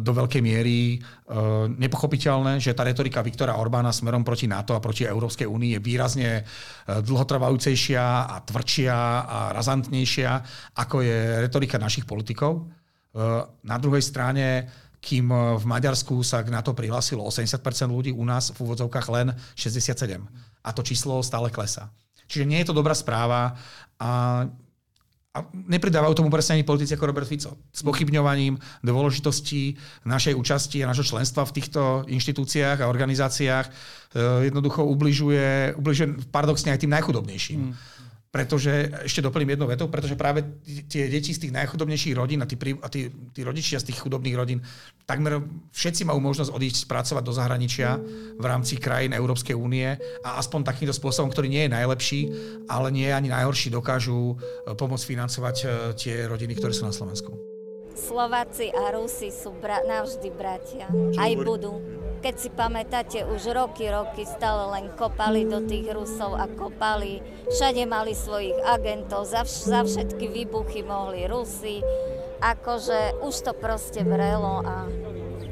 [0.04, 0.98] do veľkej miery e,
[1.72, 6.30] nepochopiteľné, že tá retorika Viktora Orbána smerom proti NATO a proti Európskej únii je výrazne
[6.40, 6.44] e,
[7.00, 10.32] dlhotrvajúcejšia a tvrdšia a razantnejšia,
[10.76, 12.68] ako je retorika našich politikov.
[13.64, 14.68] Na druhej strane,
[15.00, 20.20] kým v Maďarsku sa na to prihlásilo 80% ľudí, u nás v úvodzovkách len 67.
[20.60, 21.88] A to číslo stále klesá.
[22.28, 23.56] Čiže nie je to dobrá správa
[23.96, 24.44] a
[25.36, 27.60] a nepridávajú tomu presne ani politici ako Robert Fico.
[27.76, 28.56] S pochybňovaním
[28.88, 29.76] dôležitosti
[30.08, 36.72] našej účasti a našho členstva v týchto inštitúciách a organizáciách eh, jednoducho ubližuje, ubližuje paradoxne
[36.72, 37.60] aj tým najchudobnejším.
[37.60, 37.96] Mm
[38.36, 40.44] pretože, ešte doplním jednu vetu, pretože práve
[40.92, 44.36] tie deti z tých najchudobnejších rodín a tí, a tí, tí rodičia z tých chudobných
[44.36, 44.60] rodín,
[45.08, 45.40] takmer
[45.72, 47.96] všetci majú možnosť odísť spracovať do zahraničia
[48.36, 49.88] v rámci krajín Európskej únie
[50.20, 52.22] a aspoň takýmto spôsobom, ktorý nie je najlepší,
[52.68, 55.66] ale nie je ani najhorší, dokážu e, pomôcť financovať e,
[55.96, 57.55] tie rodiny, ktoré sú na Slovensku.
[57.96, 60.86] Slováci a Rusi sú bra- navždy bratia.
[61.16, 61.80] Aj budú.
[62.20, 67.22] Keď si pamätáte, už roky, roky stále len kopali do tých Rusov a kopali.
[67.48, 71.80] Všade mali svojich agentov, za, vš- za všetky výbuchy mohli Rusi.
[72.44, 74.90] Akože už to proste vrelo a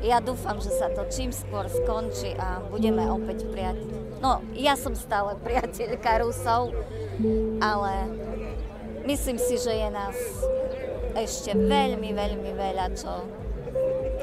[0.04, 3.80] ja dúfam, že sa to čím skôr skončí a budeme opäť priať.
[4.20, 6.76] No, ja som stále priateľka Rusov,
[7.64, 7.94] ale
[9.08, 10.18] myslím si, že je nás
[11.16, 13.43] ešte veľmi, veľmi veľa, čo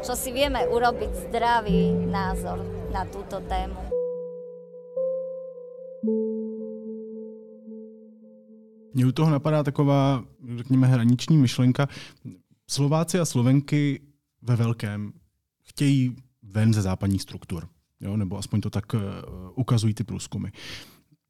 [0.01, 3.77] čo si vieme urobiť zdravý názor na túto tému.
[8.95, 10.25] Mně u toho napadá taková,
[10.57, 11.89] řekněme, hraniční myšlenka.
[12.71, 14.01] Slováci a Slovenky
[14.43, 15.13] ve velkém
[15.63, 17.69] chtějí ven ze západních struktur.
[18.01, 18.17] Jo?
[18.17, 19.01] Nebo aspoň to tak uh,
[19.55, 20.49] ukazují ty průzkumy.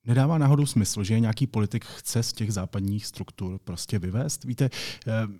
[0.07, 4.45] Nedává náhodou smysl, že nějaký politik chce z těch západních struktur prostě vyvést?
[4.45, 4.71] Víte,
[5.07, 5.35] uh,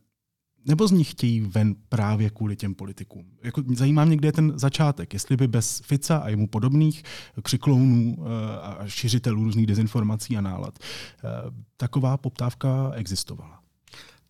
[0.65, 3.25] nebo z nich chtějí ven právě kvůli těm politikům?
[3.43, 5.13] Jako, zajímá mě, kde je ten začátek.
[5.13, 7.03] Jestli by bez Fica a jemu podobných
[7.43, 11.29] křiklounů eh, a šiřitelů různých dezinformací a nálad eh,
[11.77, 13.61] taková poptávka existovala.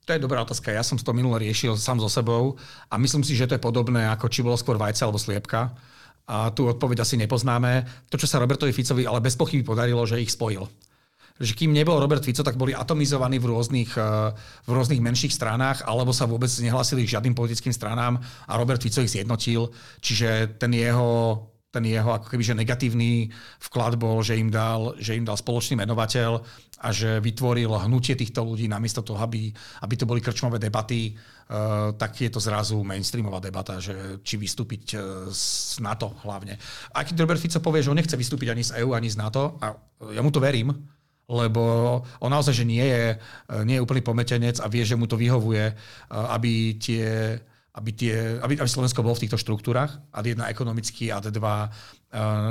[0.04, 0.74] To je dobrá otázka.
[0.74, 2.58] Ja som to minule riešil sám so sebou
[2.90, 5.70] a myslím si, že to je podobné, ako či bolo skôr vajce alebo sliepka.
[6.26, 7.86] A tu odpoveď asi nepoznáme.
[8.10, 10.66] To, čo sa Robertovi Ficovi ale bez pochyby podarilo, že ich spojil
[11.40, 14.30] že kým nebol Robert Fico, tak boli atomizovaní v rôznych, eh,
[14.68, 19.00] v rôznych menších stranách, alebo sa vôbec nehlásili k žiadnym politickým stranám a Robert Fico
[19.00, 19.72] ich zjednotil.
[20.04, 23.30] Čiže ten jeho ten jeho ako keby, že negatívny
[23.70, 26.42] vklad bol, že im, dal, že im dal spoločný menovateľ
[26.82, 29.54] a že vytvoril hnutie týchto ľudí namiesto toho, aby,
[29.86, 34.98] aby to boli krčmové debaty, uh, tak je to zrazu mainstreamová debata, že či vystúpiť
[34.98, 36.58] uh, z NATO hlavne.
[36.90, 39.54] A keď Robert Fico povie, že on nechce vystúpiť ani z EU, ani z NATO,
[39.62, 39.70] a
[40.10, 40.74] ja mu to verím,
[41.30, 41.62] lebo
[42.18, 43.14] on naozaj, že nie je,
[43.62, 45.70] nie je úplný pometenec a vie, že mu to vyhovuje,
[46.10, 47.38] aby tie
[47.70, 51.70] aby, tie, aby, aby Slovensko bolo v týchto štruktúrach, ad jedna ekonomicky, ad dva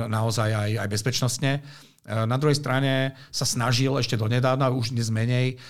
[0.08, 1.60] naozaj aj, aj bezpečnostne.
[2.08, 5.60] Na druhej strane sa snažil ešte donedávna, už dnes menej,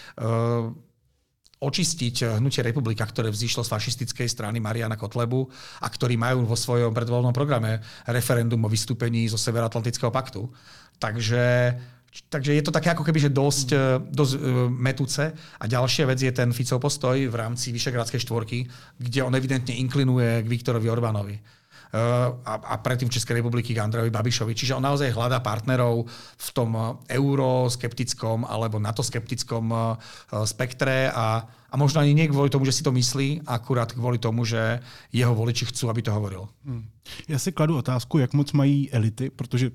[1.61, 5.45] očistiť hnutie republika, ktoré vzýšlo z fašistickej strany Mariana Kotlebu
[5.83, 10.47] a ktorí majú vo svojom predvoľnom programe referendum o vystúpení zo Severoatlantického paktu.
[10.97, 11.75] Takže
[12.11, 13.69] Takže je to také ako keby, že dosť,
[14.11, 15.31] dosť uh, metúce.
[15.59, 18.67] A ďalšia vec je ten Ficov postoj v rámci Vyšegrádskej štvorky,
[18.99, 21.39] kde on evidentne inklinuje k Viktorovi Orbánovi.
[21.91, 24.55] Uh, a, a predtým Českej republiky k Andrejovi Babišovi.
[24.55, 26.07] Čiže on naozaj hľadá partnerov
[26.39, 29.75] v tom euroskeptickom alebo NATO-skeptickom
[30.47, 34.47] spektre a, a možno ani nie kvôli tomu, že si to myslí, akurát kvôli tomu,
[34.47, 34.79] že
[35.11, 36.47] jeho voliči chcú, aby to hovoril.
[36.63, 36.87] Hmm.
[37.29, 39.71] Já si kladu otázku, jak moc mají elity, protože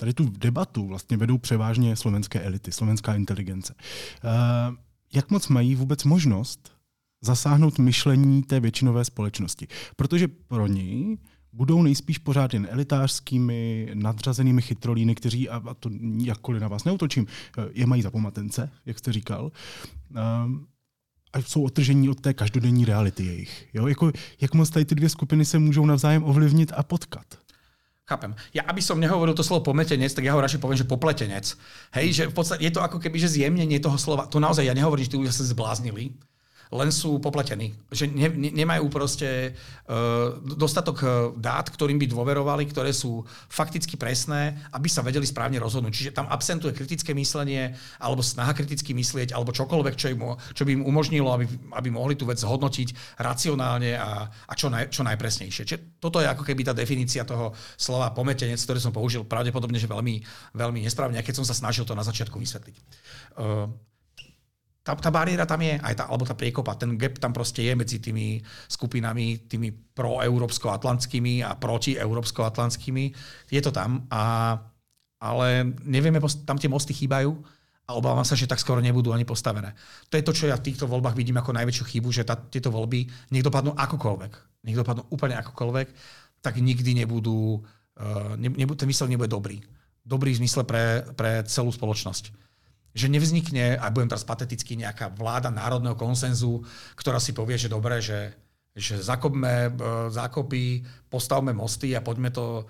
[0.00, 3.74] tady tu debatu vlastně vedou převážně slovenské elity, slovenská inteligence.
[3.74, 4.76] Uh,
[5.12, 6.72] jak moc mají vůbec možnost
[7.20, 9.68] zasáhnout myšlení té většinové společnosti?
[9.96, 11.18] Protože pro ní
[11.52, 15.90] budou nejspíš pořád jen elitářskými, nadřazenými chytrolíny, kteří, a to
[16.24, 17.26] jakkoliv na vás neutočím,
[17.58, 19.52] eh, je mají za pomatence, jak jste říkal,
[20.44, 20.66] um,
[21.32, 23.68] a jsou otržení od té každodenní reality jejich.
[23.74, 23.86] Jo?
[23.86, 27.49] Jako, jak moc tady ty dvě skupiny se můžou navzájem ovlivnit a potkat?
[28.10, 28.34] Chápem.
[28.50, 31.54] Ja, aby som nehovoril to slovo pometenec, tak ja ho radšej poviem, že popletenec.
[31.94, 34.26] Hej, že v podstate je to ako keby, že zjemnenie toho slova.
[34.26, 36.18] To naozaj, ja nehovorím, že tí ľudia sa zbláznili
[36.70, 37.74] len sú popletení.
[37.90, 39.58] Že ne, ne, nemajú proste
[39.90, 45.58] uh, dostatok e, dát, ktorým by dôverovali, ktoré sú fakticky presné, aby sa vedeli správne
[45.58, 45.90] rozhodnúť.
[45.90, 50.70] Čiže tam absentuje kritické myslenie, alebo snaha kriticky myslieť, alebo čokoľvek, čo, im, čo by
[50.78, 55.66] im umožnilo, aby, aby mohli tú vec zhodnotiť racionálne a, a čo, naj, čo najpresnejšie.
[55.66, 59.90] Čiže toto je ako keby tá definícia toho slova pometenec, ktoré som použil pravdepodobne, že
[59.90, 60.22] veľmi,
[60.54, 62.76] veľmi nesprávne, keď som sa snažil to na začiatku vysvetliť.
[63.34, 63.66] Uh,
[64.90, 67.72] tá, tá bariéra tam je, aj tá, alebo tá priekopa, ten gap tam proste je
[67.78, 73.04] medzi tými skupinami, tými proeurópsko-atlantskými a protieurópsko-atlantskými.
[73.54, 74.58] Je to tam, a,
[75.22, 77.30] ale nevieme, tam tie mosty chýbajú
[77.86, 79.74] a obávam sa, že tak skoro nebudú ani postavené.
[80.10, 82.74] To je to, čo ja v týchto voľbách vidím ako najväčšiu chybu, že tá, tieto
[82.74, 84.32] voľby, nech dopadnú akokoľvek,
[84.66, 85.88] nech dopadnú úplne akokoľvek,
[86.42, 89.58] tak nikdy nebudú, uh, ne, nebu, ten výsledok nebude dobrý.
[90.00, 92.49] Dobrý v zmysle pre, pre celú spoločnosť
[92.90, 96.62] že nevznikne, a budem teraz pateticky, nejaká vláda národného konsenzu,
[96.98, 98.34] ktorá si povie, že dobre, že,
[98.74, 99.70] že zakopme e,
[100.10, 100.64] zákopy,
[101.06, 102.64] postavme mosty a poďme to e,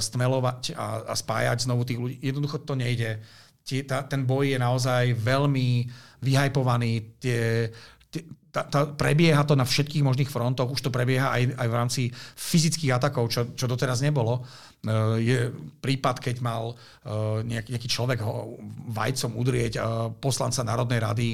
[0.00, 2.16] stmelovať a, a spájať znovu tých ľudí.
[2.24, 3.20] Jednoducho to nejde.
[3.60, 5.84] Tie, tá, ten boj je naozaj veľmi
[6.24, 7.20] vyhajpovaný.
[7.20, 7.68] Tie,
[8.08, 11.76] tie, tá, tá, prebieha to na všetkých možných frontoch, už to prebieha aj, aj v
[11.76, 12.02] rámci
[12.34, 14.42] fyzických atakov, čo, čo doteraz nebolo.
[14.80, 15.38] Eh, je
[15.84, 18.56] prípad, keď mal eh, nejaký, človek ho
[18.96, 19.84] vajcom udrieť eh,
[20.16, 21.30] poslanca Národnej rady.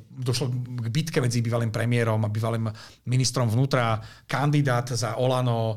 [0.00, 0.48] Došlo
[0.80, 2.70] k bitke medzi bývalým premiérom a bývalým
[3.06, 4.00] ministrom vnútra.
[4.24, 5.76] Kandidát za Olano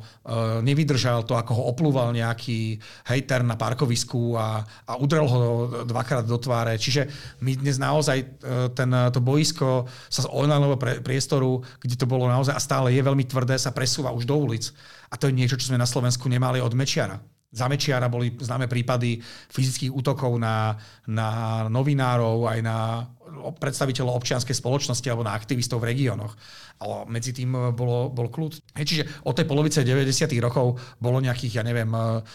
[0.64, 2.80] nevydržal to, ako ho oplúval nejaký
[3.12, 5.40] hejter na parkovisku a, a udrel ho
[5.84, 6.80] dvakrát do tváre.
[6.80, 7.12] Čiže
[7.44, 8.40] my dnes naozaj
[8.72, 13.28] ten, to boisko sa z onlineového priestoru, kde to bolo naozaj a stále je veľmi
[13.28, 14.72] tvrdé, sa presúva už do ulic.
[15.14, 17.16] A to je niečo, čo sme na Slovensku nemali od Mečiara.
[17.54, 20.76] Za Mečiara boli známe prípady fyzických útokov na,
[21.08, 21.28] na
[21.72, 22.78] novinárov, aj na
[23.34, 26.34] predstaviteľov občianskej spoločnosti alebo na aktivistov v regiónoch.
[26.82, 28.78] Ale medzi tým e, bolo, bol kľud.
[28.80, 30.30] Hej, čiže od tej polovice 90.
[30.42, 31.90] rokov bolo nejakých, ja neviem,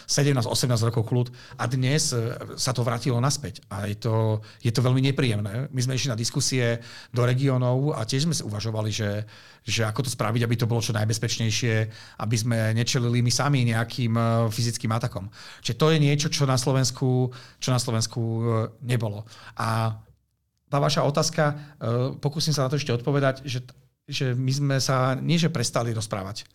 [0.07, 1.27] 17-18 e, rokov kľud
[1.59, 3.63] a dnes e, sa to vrátilo naspäť.
[3.71, 5.71] A je to, je to veľmi nepríjemné.
[5.71, 6.81] My sme išli na diskusie
[7.13, 9.23] do regiónov a tiež sme si uvažovali, že,
[9.63, 11.73] že ako to spraviť, aby to bolo čo najbezpečnejšie,
[12.19, 14.13] aby sme nečelili my sami nejakým
[14.49, 15.27] fyzickým atakom.
[15.61, 18.21] Čiže to je niečo, čo na Slovensku, čo na Slovensku
[18.81, 19.27] nebolo.
[19.59, 19.99] A
[20.69, 21.53] tá vaša otázka, e,
[22.21, 23.65] pokúsim sa na to ešte odpovedať, že,
[24.05, 26.45] že my sme sa nie že prestali rozprávať.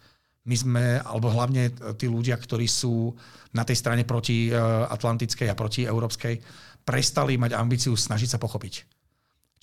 [0.44, 3.10] My sme, alebo hlavne tí ľudia, ktorí sú
[3.56, 4.54] na tej strane proti e,
[4.86, 6.38] atlantickej a proti európskej,
[6.86, 8.93] prestali mať ambíciu snažiť sa pochopiť.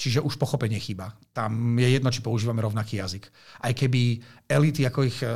[0.02, 1.14] Čiže už pochopenie chýba.
[1.30, 3.30] Tam je jedno, či používame rovnaký jazyk.
[3.62, 4.18] Aj keby
[4.50, 5.30] elity, ako, ich, eh,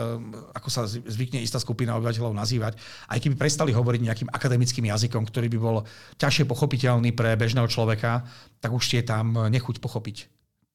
[0.57, 2.81] ako sa zvykne istá skupina obyvateľov nazývať,
[3.13, 5.85] aj keby prestali hovoriť nejakým akademickým jazykom, ktorý by bol
[6.17, 8.25] ťažšie pochopiteľný pre bežného človeka,
[8.57, 10.17] tak už je tam nechuť pochopiť.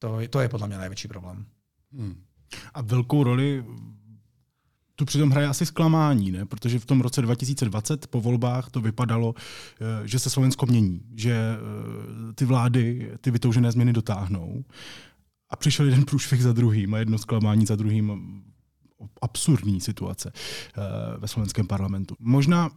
[0.06, 1.42] To je, to je podľa mňa najväčší problém.
[1.90, 2.14] Hmm.
[2.78, 3.58] A velkou roli
[5.00, 6.46] tu přitom hraje asi zklamání, ne?
[6.46, 11.32] protože v tom roce 2020 po volbách to vypadalo, eh, že se Slovensko mění, že
[11.32, 14.64] eh, ty vlády ty vytoužené změny dotáhnou.
[15.50, 18.12] A přišel jeden průšvih za druhým a jedno zklamání za druhým.
[19.22, 20.80] Absurdní situace eh,
[21.18, 22.14] ve slovenském parlamentu.
[22.18, 22.70] Možná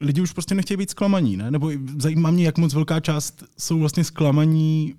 [0.00, 1.50] lidi už prostě nechtějí být zklamaní, ne?
[1.50, 4.94] Nebo zajímá mě, jak moc velká část jsou vlastně zklamaní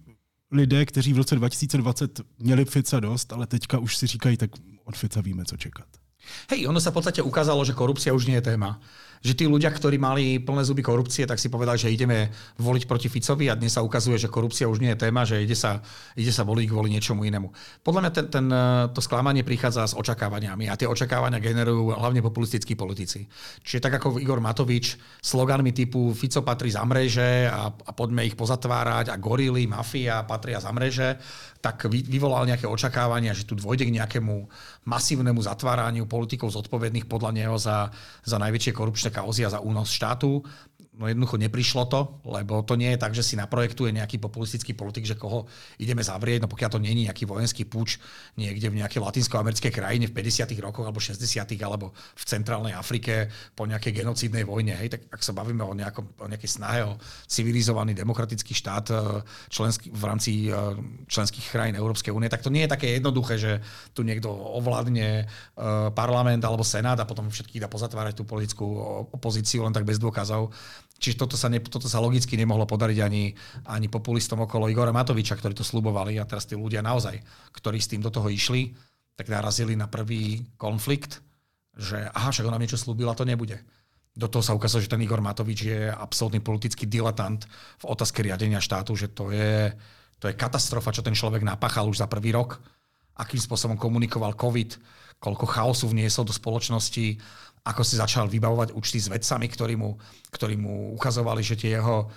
[0.51, 4.51] lidé, kteří v roce 2020 měli Fica dost, ale teďka už si říkají, tak
[4.83, 5.98] od Fica víme, co čekat.
[6.49, 8.79] Hej, ono sa v podstate ukázalo, že korupcia už nie je téma
[9.19, 13.11] že tí ľudia, ktorí mali plné zuby korupcie, tak si povedali, že ideme voliť proti
[13.11, 15.83] Ficovi a dnes sa ukazuje, že korupcia už nie je téma, že ide sa,
[16.15, 17.51] ide sa voliť kvôli niečomu inému.
[17.83, 18.45] Podľa mňa ten, ten,
[18.95, 23.27] to sklamanie prichádza s očakávaniami a tie očakávania generujú hlavne populistickí politici.
[23.59, 28.39] Čiže tak ako Igor Matovič sloganmi typu Fico patrí za mreže a, a poďme ich
[28.39, 31.19] pozatvárať a gorily, mafia patria za mreže,
[31.59, 34.47] tak vyvolal nejaké očakávania, že tu dôjde k nejakému
[34.87, 37.91] masívnemu zatváraniu politikov zodpovedných podľa neho za,
[38.23, 40.39] za najväčšie korupčné kauzy a za únos štátu.
[40.99, 45.07] No jednoducho neprišlo to, lebo to nie je tak, že si naprojektuje nejaký populistický politik,
[45.07, 45.47] že koho
[45.79, 48.03] ideme zavrieť, no pokiaľ to nie je nejaký vojenský púč
[48.35, 50.51] niekde v nejakej latinskoamerickej krajine v 50.
[50.59, 51.23] rokoch alebo 60.
[51.63, 54.75] alebo v centrálnej Afrike po nejakej genocídnej vojne.
[54.75, 56.99] Hej, tak ak sa bavíme o, nejakom, o nejakej snahe o
[57.31, 58.95] civilizovaný demokratický štát e,
[59.47, 60.75] členský, v rámci e,
[61.07, 63.63] členských krajín Európskej únie, tak to nie je také jednoduché, že
[63.95, 65.25] tu niekto ovládne e,
[65.95, 68.67] parlament alebo senát a potom všetkých dá pozatvárať tú politickú
[69.15, 70.51] opozíciu len tak bez dôkazov.
[70.99, 73.31] Čiže toto sa, ne, toto sa logicky nemohlo podariť ani,
[73.71, 77.15] ani populistom okolo Igora Matoviča, ktorí to slubovali a teraz tí ľudia naozaj,
[77.55, 78.75] ktorí s tým do toho išli,
[79.15, 81.23] tak narazili na prvý konflikt,
[81.71, 83.63] že aha, však ona niečo slúbila, to nebude.
[84.11, 87.39] Do toho sa ukázalo, že ten Igor Matovič je absolútny politický diletant
[87.79, 89.71] v otázke riadenia štátu, že to je,
[90.19, 92.59] to je katastrofa, čo ten človek napáchal už za prvý rok,
[93.15, 94.75] akým spôsobom komunikoval COVID,
[95.19, 97.19] koľko chaosu vniesol do spoločnosti,
[97.69, 99.93] ako si začal vybavovať účty s vedcami, ktorí mu,
[100.33, 102.09] ktorí mu ukazovali, že tie jeho,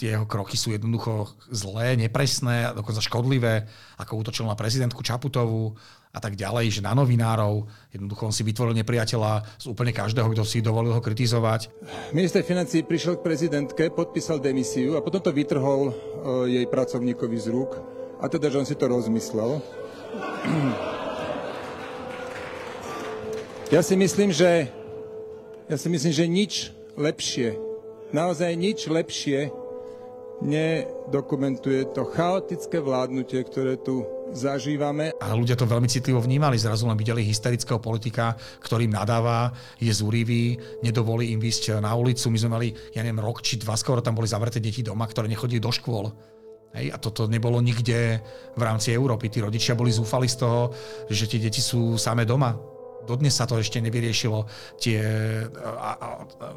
[0.00, 3.68] tie jeho kroky sú jednoducho zlé, nepresné, dokonca škodlivé,
[4.00, 5.76] ako útočil na prezidentku Čaputovú
[6.14, 7.68] a tak ďalej, že na novinárov.
[7.92, 11.68] Jednoducho on si vytvoril nepriateľa z úplne každého, kto si dovolil ho kritizovať.
[12.16, 15.94] Minister financí prišiel k prezidentke, podpísal demisiu a potom to vytrhol uh,
[16.48, 17.76] jej pracovníkovi z rúk.
[18.22, 19.60] A teda, že on si to rozmyslel.
[23.72, 24.70] Ja si myslím, že
[25.68, 26.52] ja si myslím, že nič
[26.94, 27.56] lepšie,
[28.12, 29.48] naozaj nič lepšie
[30.44, 34.04] nedokumentuje to chaotické vládnutie, ktoré tu
[34.34, 35.14] zažívame.
[35.22, 36.58] A ľudia to veľmi citlivo vnímali.
[36.58, 42.28] Zrazu len videli hysterického politika, ktorým nadáva, je zúrivý, nedovolí im ísť na ulicu.
[42.28, 45.30] My sme mali, ja neviem, rok či dva skoro tam boli zavreté deti doma, ktoré
[45.30, 46.12] nechodili do škôl.
[46.74, 48.18] Hej, a toto nebolo nikde
[48.58, 49.30] v rámci Európy.
[49.30, 50.74] Tí rodičia boli zúfali z toho,
[51.06, 52.73] že tie deti sú samé doma
[53.04, 54.44] dodnes sa to ešte nevyriešilo,
[54.80, 55.00] tie,
[55.60, 56.08] a, a,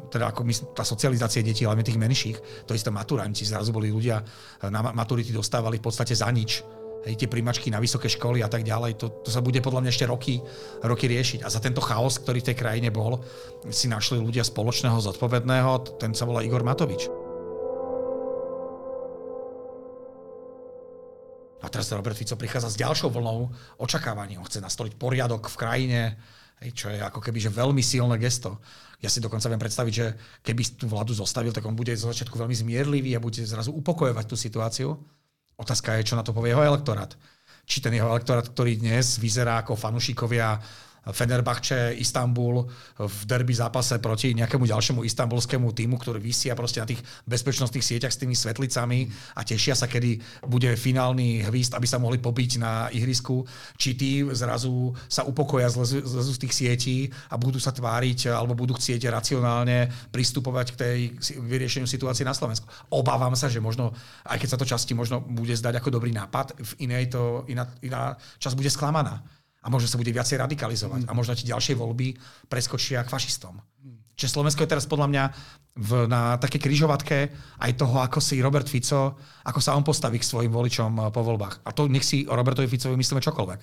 [0.08, 4.20] teda ako my, tá socializácia detí, hlavne tých menších, to isté maturanti, zrazu boli ľudia
[4.68, 6.64] na maturity dostávali v podstate za nič.
[7.06, 9.90] Hej, tie príjmačky na vysoké školy a tak ďalej, to, to sa bude podľa mňa
[9.94, 10.42] ešte roky,
[10.82, 11.46] roky riešiť.
[11.46, 13.22] A za tento chaos, ktorý v tej krajine bol,
[13.70, 17.27] si našli ľudia spoločného, zodpovedného, ten sa volá Igor Matovič.
[21.58, 23.50] A teraz Robert Fico prichádza s ďalšou vlnou
[23.82, 24.38] očakávaní.
[24.38, 26.00] On chce nastoliť poriadok v krajine,
[26.74, 28.62] čo je ako keby že veľmi silné gesto.
[28.98, 30.06] Ja si dokonca viem predstaviť, že
[30.42, 34.26] keby tú vládu zostavil, tak on bude z začiatku veľmi zmierlivý a bude zrazu upokojovať
[34.26, 34.90] tú situáciu.
[35.58, 37.14] Otázka je, čo na to povie jeho elektorát.
[37.66, 40.58] Či ten jeho elektorát, ktorý dnes vyzerá ako fanúšikovia
[41.06, 42.66] Fenerbahče, Istanbul
[42.98, 48.12] v derby zápase proti nejakému ďalšiemu istambulskému týmu, ktorý vysia proste na tých bezpečnostných sieťach
[48.12, 52.92] s tými svetlicami a tešia sa, kedy bude finálny hvízd, aby sa mohli pobiť na
[52.92, 53.46] ihrisku,
[53.80, 56.98] či tí zrazu sa upokoja zlezu, z tých sietí
[57.32, 60.98] a budú sa tváriť alebo budú chcieť racionálne pristupovať k tej
[61.40, 62.68] vyriešeniu situácie na Slovensku.
[62.92, 63.96] Obávam sa, že možno,
[64.28, 67.64] aj keď sa to časti možno bude zdať ako dobrý nápad, v inej to, iná,
[67.80, 69.24] iná časť bude sklamaná
[69.68, 71.08] a možno sa bude viacej radikalizovať mm.
[71.08, 72.16] a možno tie ďalšie voľby
[72.48, 73.60] preskočia k fašistom.
[73.60, 74.00] Mm.
[74.16, 75.24] Čiže Slovensko je teraz podľa mňa
[75.78, 77.30] v, na také kryžovatke
[77.62, 79.14] aj toho, ako si Robert Fico,
[79.46, 81.62] ako sa on postaví k svojim voličom eh, po voľbách.
[81.62, 83.60] A to nech si o Robertovi Ficovi myslíme čokoľvek.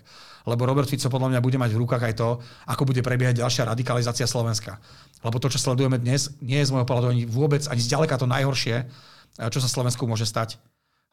[0.47, 2.39] Lebo Robert Fico podľa mňa bude mať v rukách aj to,
[2.71, 4.79] ako bude prebiehať ďalšia radikalizácia Slovenska.
[5.25, 8.29] Lebo to, čo sledujeme dnes, nie je z môjho pohľadu ani vôbec, ani zďaleka to
[8.29, 10.55] najhoršie, eh, čo sa Slovensku môže stať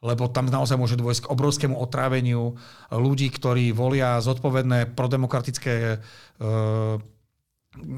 [0.03, 2.59] lebo tam naozaj môže dôjsť k obrovskému otráveniu
[2.91, 5.99] ľudí, ktorí volia zodpovedné prodemokratické e,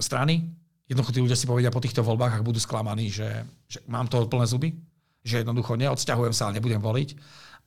[0.05, 0.53] strany.
[0.85, 4.21] Jednoducho tí ľudia si povedia po týchto voľbách, ak budú sklamaní, že, že mám to
[4.29, 4.77] plné zuby,
[5.25, 7.17] že jednoducho neodsťahujem sa, ale nebudem voliť.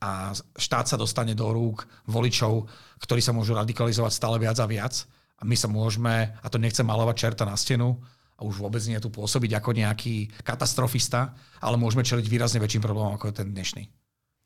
[0.06, 2.70] A štát sa dostane do rúk voličov,
[3.02, 4.94] ktorí sa môžu radikalizovať stále viac a viac.
[5.42, 7.98] A my sa môžeme, a to nechcem malovať čerta na stenu,
[8.38, 13.18] a už vôbec nie tu pôsobiť ako nejaký katastrofista, ale môžeme čeliť výrazne väčším problémom
[13.18, 13.90] ako je ten dnešný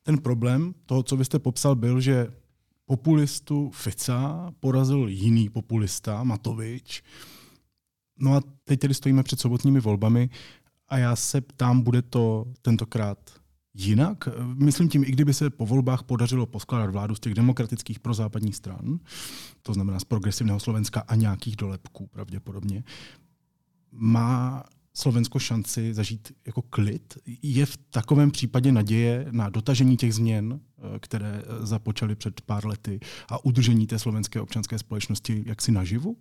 [0.04, 2.28] ten problém toho, co vy jste popsal, byl, že
[2.86, 7.04] populistu Fica porazil jiný populista, Matovič.
[8.20, 10.30] No a teď tedy stojíme před sobotními volbami
[10.88, 13.18] A já se ptám, bude to tentokrát
[13.74, 14.28] jinak?
[14.54, 19.00] Myslím tím, i kdyby se po volbách podařilo poskládat vládu z těch demokratických prozápadních stran,
[19.62, 22.84] to znamená z progresivného Slovenska a nějakých dolepků pravděpodobně,
[23.92, 24.64] má
[24.94, 27.18] Slovensko šanci zažít jako klid?
[27.44, 33.00] Je v takovém případě naděje na dotažení těch změn, eh, které započaly před pár lety
[33.30, 36.18] a udržení té slovenské občanské společnosti jaksi naživu?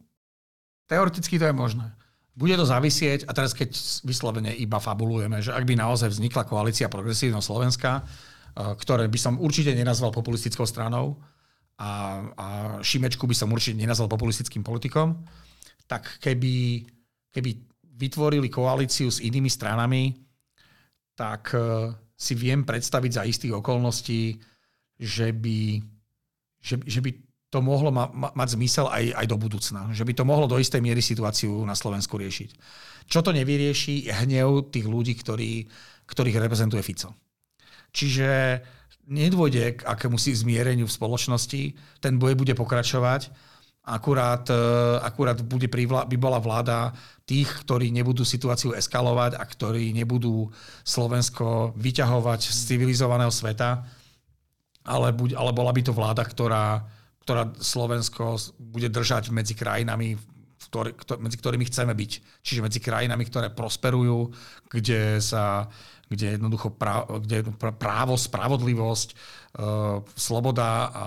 [0.86, 1.94] Teoreticky to je možné.
[2.36, 3.74] Bude to závisieť, a teraz keď
[4.06, 9.34] vyslovene iba fabulujeme, že ak by naozaj vznikla koalícia progresívneho Slovenska, eh, ktoré by som
[9.38, 11.18] určite nenazval populistickou stranou
[11.78, 11.90] a,
[12.36, 12.46] a
[12.82, 15.26] Šimečku by som určite nenazval populistickým politikom,
[15.90, 16.86] tak keby,
[17.34, 17.69] keby
[18.00, 20.16] vytvorili koalíciu s inými stranami,
[21.12, 24.40] tak e, si viem predstaviť za istých okolností,
[24.96, 25.84] že by,
[26.64, 27.10] že, že by
[27.52, 29.92] to mohlo ma, ma, mať zmysel aj, aj do budúcna.
[29.92, 32.50] Že by to mohlo do istej miery situáciu na Slovensku riešiť.
[33.10, 35.66] Čo to nevyrieši, je hnev tých ľudí, ktorí,
[36.08, 37.12] ktorých reprezentuje Fico.
[37.90, 38.62] Čiže
[39.10, 41.62] nedôjde k akému si zmiereniu v spoločnosti,
[41.98, 43.49] ten boj bude pokračovať
[43.80, 44.60] Akurát, e,
[45.00, 46.92] akurát bude privla, by bola vláda
[47.24, 50.52] tých, ktorí nebudú situáciu eskalovať a ktorí nebudú
[50.84, 53.80] Slovensko vyťahovať z civilizovaného sveta,
[54.84, 56.84] ale, buď, ale bola by to vláda, ktorá,
[57.24, 60.20] ktorá Slovensko bude držať medzi krajinami,
[60.68, 62.12] ktorý, medzi ktorými chceme byť.
[62.44, 64.28] Čiže medzi krajinami, ktoré prosperujú,
[64.68, 65.72] kde sa
[66.10, 67.46] kde jednoducho právo, kde
[67.78, 71.06] právo spravodlivosť, uh, sloboda a,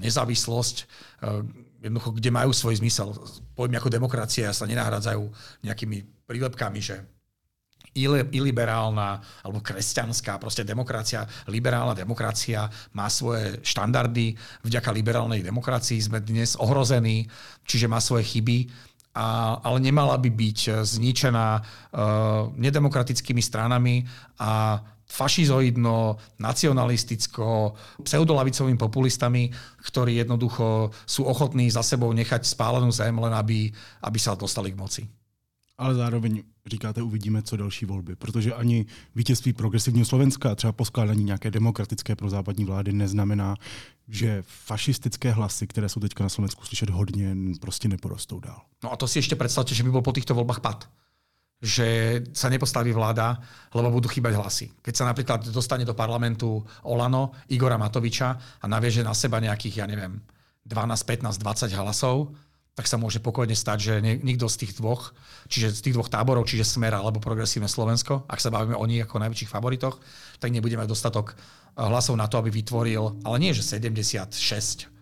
[0.00, 1.44] nezávislosť uh,
[1.78, 3.14] jednoducho, kde majú svoj zmysel.
[3.54, 5.22] Pojem ako demokracia sa nenahradzajú
[5.62, 7.06] nejakými prílepkami, že
[8.30, 14.38] iliberálna alebo kresťanská, proste demokracia, liberálna demokracia má svoje štandardy.
[14.62, 17.26] Vďaka liberálnej demokracii sme dnes ohrození,
[17.66, 18.70] čiže má svoje chyby,
[19.18, 21.62] a, ale nemala by byť zničená uh,
[22.54, 24.06] nedemokratickými stranami
[24.38, 29.50] a fašizoidno, nacionalisticko, pseudolavicovými populistami,
[29.88, 33.72] ktorí jednoducho sú ochotní za sebou nechať spálenú zem, len aby,
[34.04, 35.02] aby sa dostali k moci.
[35.78, 41.50] Ale zároveň říkáte, uvidíme, co další volby, protože ani vítězství progresivního Slovenska, třeba poskládání nějaké
[41.50, 43.56] demokratické prozápadní vlády neznamená,
[44.08, 48.60] že fašistické hlasy, které jsou teďka na Slovensku slyšet hodně, prostě neporostou dál.
[48.84, 50.88] No a to si ještě představte, že by byl po těchto volbách pad
[51.58, 53.34] že sa nepostaví vláda,
[53.74, 54.66] lebo budú chýbať hlasy.
[54.78, 58.28] Keď sa napríklad dostane do parlamentu Olano, Igora Matoviča
[58.62, 60.22] a navieže na seba nejakých, ja neviem,
[60.70, 62.30] 12, 15, 20 hlasov,
[62.78, 65.10] tak sa môže pokojne stať, že nikto z tých dvoch,
[65.50, 69.02] čiže z tých dvoch táborov, čiže Smer alebo Progresívne Slovensko, ak sa bavíme o nich
[69.02, 69.98] ako najväčších favoritoch,
[70.38, 74.30] tak nebudeme mať dostatok eh, hlasov na to, aby vytvoril, ale nie že 76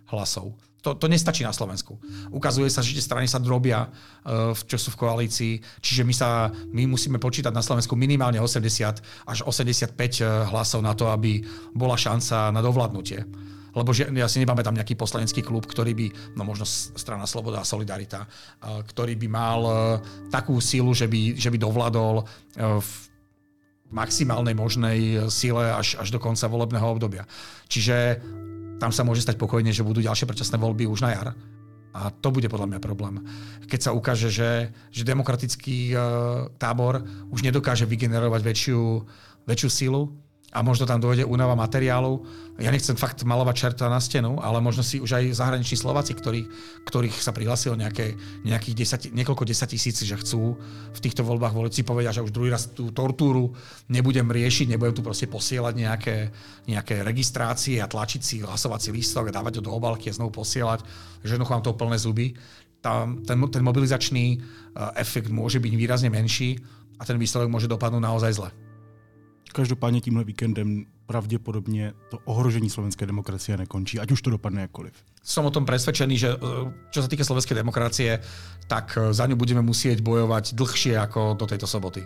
[0.09, 0.57] hlasov,
[0.87, 1.99] to, to nestačí na Slovensku.
[2.31, 6.55] Ukazuje sa, že tie strany sa drobia, uh, čo sú v koalícii, čiže my, sa,
[6.71, 11.43] my musíme počítať na Slovensku minimálne 80 až 85 eh, hlasov na to, aby
[11.75, 13.27] bola šanca na dovládnutie.
[13.77, 16.07] Lebo že, ja si nepamätám nejaký poslanecký klub, ktorý by,
[16.39, 16.65] no možno
[16.95, 19.61] strana Sloboda a Solidarita, uh, ktorý by mal
[20.31, 22.15] takú sílu, že by, že by dovládol
[22.57, 22.91] v
[23.91, 27.23] maximálnej možnej sile až, až do konca volebného obdobia.
[27.71, 28.19] Čiže
[28.77, 31.29] tam sa môže stať pokojne, že budú ďalšie predčasné voľby už na jar.
[31.97, 33.25] A to bude podľa mňa problém.
[33.73, 36.01] Keď sa ukáže, že, že demokratický uh,
[36.61, 37.01] tábor
[37.33, 38.81] už nedokáže vygenerovať väčšiu,
[39.49, 40.13] väčšiu silu,
[40.55, 42.23] a možno tam dojde únava materiálu.
[42.57, 46.47] Ja nechcem fakt malovať čerta na stenu, ale možno si už aj zahraniční Slováci, ktorí,
[46.87, 48.17] ktorých sa prihlasilo nejaké,
[48.47, 50.57] nejakých desati, niekoľko desať tisíc, že chcú
[50.97, 53.53] v týchto voľbách voliť si povedia, že už druhý raz tú tortúru
[53.91, 56.17] nebudem riešiť, nebudem tu proste posielať nejaké,
[56.71, 60.81] nejaké registrácie a tlačiť si hlasovací lístok a dávať ho do obalky a znovu posielať,
[61.27, 62.33] že jednoducho mám to plné zuby.
[62.81, 66.57] Tam, ten, ten mobilizačný uh, efekt môže byť výrazne menší
[66.97, 68.51] a ten výsledok môže dopadnúť naozaj zle.
[69.57, 74.93] Každopádně tímhle víkendem pravděpodobně to ohrožení slovenské demokracie nekončí, ať už to dopadne jakkoliv.
[75.25, 76.37] Som o tom presvedčený, že
[76.93, 78.21] čo sa týka slovenskej demokracie,
[78.69, 82.05] tak za ňu budeme musieť bojovať dlhšie ako do tejto soboty.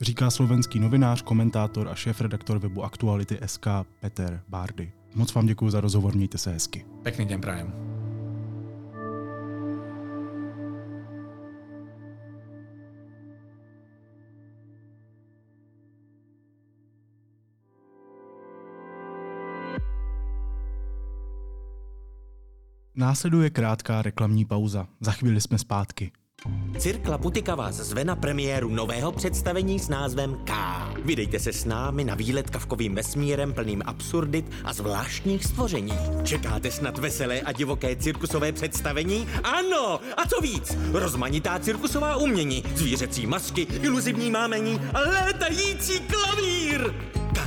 [0.00, 4.99] Říká slovenský novinář, komentátor a šéf-redaktor webu Aktuality SK Peter Bárdy.
[5.14, 6.86] Moc vám děkuji za rozhovor, mějte se hezky.
[7.02, 7.90] Pekný deň prajem.
[22.94, 24.88] Následuje krátká reklamní pauza.
[25.00, 26.12] Za chvíli jsme zpátky.
[26.78, 30.52] Cirkla Putika vás zve na premiéru nového představení s názvem K.
[31.04, 35.92] Vydejte se s námi na výlet kavkovým vesmírem plným absurdit a zvláštních stvoření.
[36.24, 39.28] Čekáte snad veselé a divoké cirkusové představení?
[39.42, 40.00] Ano!
[40.16, 40.76] A co víc?
[40.92, 46.94] Rozmanitá cirkusová umění, zvířecí masky, iluzivní mámení a létající klavír!
[47.32, 47.40] K.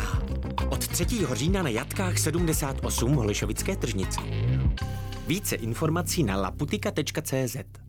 [0.70, 1.06] Od 3.
[1.34, 4.20] října na Jatkách 78 v Holešovické tržnici.
[5.28, 7.83] Více informací na laputika.cz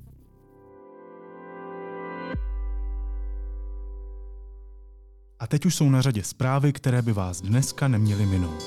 [5.41, 8.64] A teď už jsou na řadě zprávy, které by vás dneska neměly minout.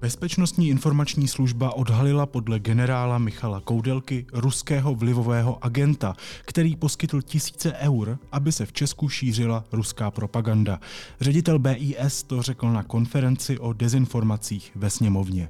[0.00, 6.14] Bezpečnostní informační služba odhalila podle generála Michala Koudelky ruského vlivového agenta,
[6.44, 10.80] který poskytl tisíce eur, aby se v Česku šířila ruská propaganda.
[11.20, 15.48] Ředitel BIS to řekl na konferenci o dezinformacích ve sněmovně.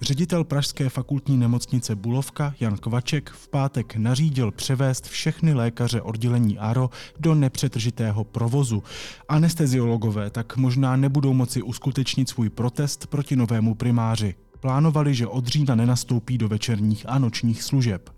[0.00, 6.90] Ředitel Pražské fakultní nemocnice Bulovka Jan Kvaček v pátek nařídil převést všechny lékaře oddělení ARO
[7.20, 8.82] do nepřetržitého provozu.
[9.28, 14.34] Anesteziologové tak možná nebudou moci uskutečnit svůj protest proti novému primáři.
[14.60, 18.10] Plánovali, že od října nenastoupí do večerních a nočních služeb.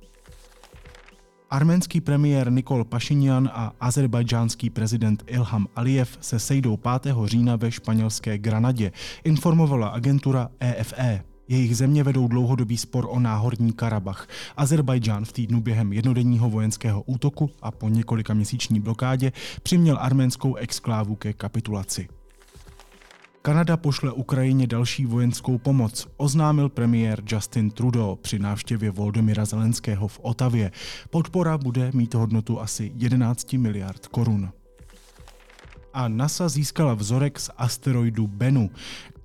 [1.50, 7.14] Arménský premiér Nikol Pašinyan a azerbajdžánský prezident Ilham Aliyev se sejdou 5.
[7.24, 8.92] října ve španělské Granadě,
[9.24, 11.27] informovala agentura EFE.
[11.48, 14.28] Jejich země vedou dlouhodobý spor o náhorní Karabach.
[14.56, 19.32] Azerbajdžán v týdnu během jednodenního vojenského útoku a po několika měsíční blokádě
[19.62, 22.08] přiměl arménskou exklávu ke kapitulaci.
[23.42, 30.20] Kanada pošle Ukrajině další vojenskou pomoc, oznámil premiér Justin Trudeau při návštěvě Voldomira Zelenského v
[30.22, 30.70] Otavě.
[31.10, 34.52] Podpora bude mít hodnotu asi 11 miliard korun
[35.98, 38.70] a NASA získala vzorek z asteroidu Bennu.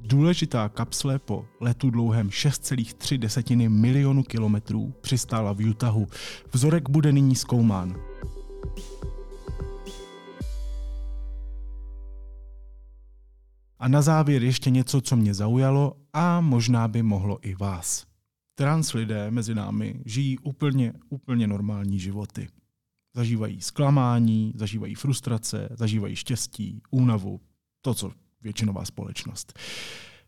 [0.06, 6.08] Důležitá kapsle po letu dlouhém 6,3 milionu kilometrů přistála v Utahu.
[6.54, 7.95] Vzorek bude nyní zkoumán.
[13.80, 18.06] A na závěr ještě něco, co mě zaujalo a možná by mohlo i vás.
[18.56, 22.47] Trans lidé mezi námi žijí úplně, úplně normální životy.
[23.16, 27.41] Zažívají zklamání, zažívají frustrace, zažívají štěstí, únavu,
[27.82, 29.60] to, co většinová společnost.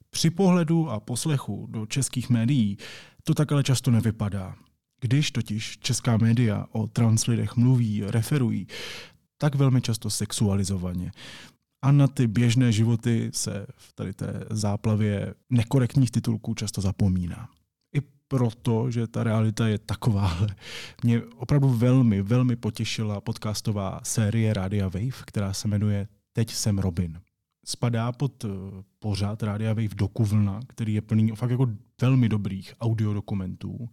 [0.10, 2.78] Při pohledu a poslechu do českých médií
[3.24, 4.56] to tak ale často nevypadá.
[5.02, 8.68] Když totiž česká média o trans lidech mluví, referují,
[9.38, 11.12] tak velmi často sexualizovaně.
[11.82, 17.50] A na ty běžné životy se v tady té záplavě nekorektních titulků často zapomíná
[18.28, 20.38] proto, že ta realita je taková.
[21.04, 27.20] Mě opravdu velmi, velmi potěšila podcastová série Radia Wave, která se jmenuje Teď jsem Robin.
[27.68, 28.50] Spadá pod eh,
[29.00, 31.68] pořád Radia Wave Dokuvlna, který je plný fakt jako
[32.02, 33.90] velmi dobrých audiodokumentů.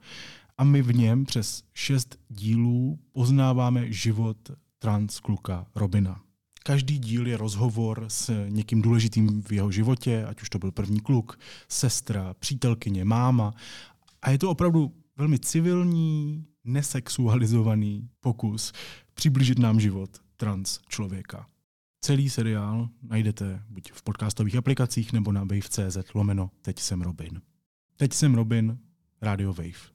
[0.58, 4.36] A my v něm přes šest dílů poznáváme život
[4.78, 6.20] trans kluka Robina.
[6.64, 11.00] Každý díl je rozhovor s někým důležitým v jeho životě, ať už to byl první
[11.00, 13.54] kluk, sestra, přítelkyně, máma
[14.22, 18.72] a je to opravdu velmi civilní, nesexualizovaný pokus
[19.14, 21.46] přiblížit nám život trans člověka.
[22.04, 27.42] Celý seriál najdete buď v podcastových aplikacích nebo na wave.cz lomeno Teď jsem Robin.
[27.96, 28.78] Teď jsem Robin,
[29.20, 29.92] Radio Wave.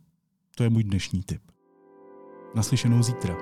[0.55, 1.41] To je můj dnešní tip.
[2.55, 3.35] Naslyšenou zítra.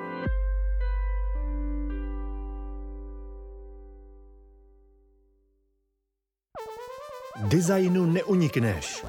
[7.48, 9.06] Designu neunikneš.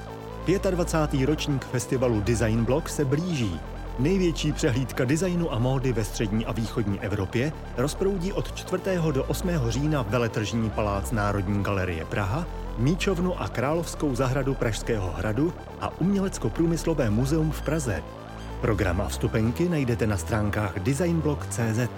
[0.70, 1.26] 25.
[1.26, 3.75] ročník festivalu Design Block se blíží.
[3.98, 8.82] Největší přehlídka designu a módy ve střední a východní Evropě rozproudí od 4.
[9.12, 9.50] do 8.
[9.68, 12.46] října veletržní palác Národní galerie Praha,
[12.78, 18.02] Míčovnu a Královskou zahradu Pražského hradu a Umělecko-průmyslové muzeum v Praze.
[18.60, 21.90] Program a vstupenky najdete na stránkách designblog.cz.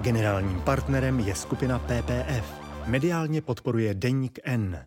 [0.00, 2.44] Generálním partnerem je skupina PPF.
[2.86, 4.84] Mediálně podporuje Deník N.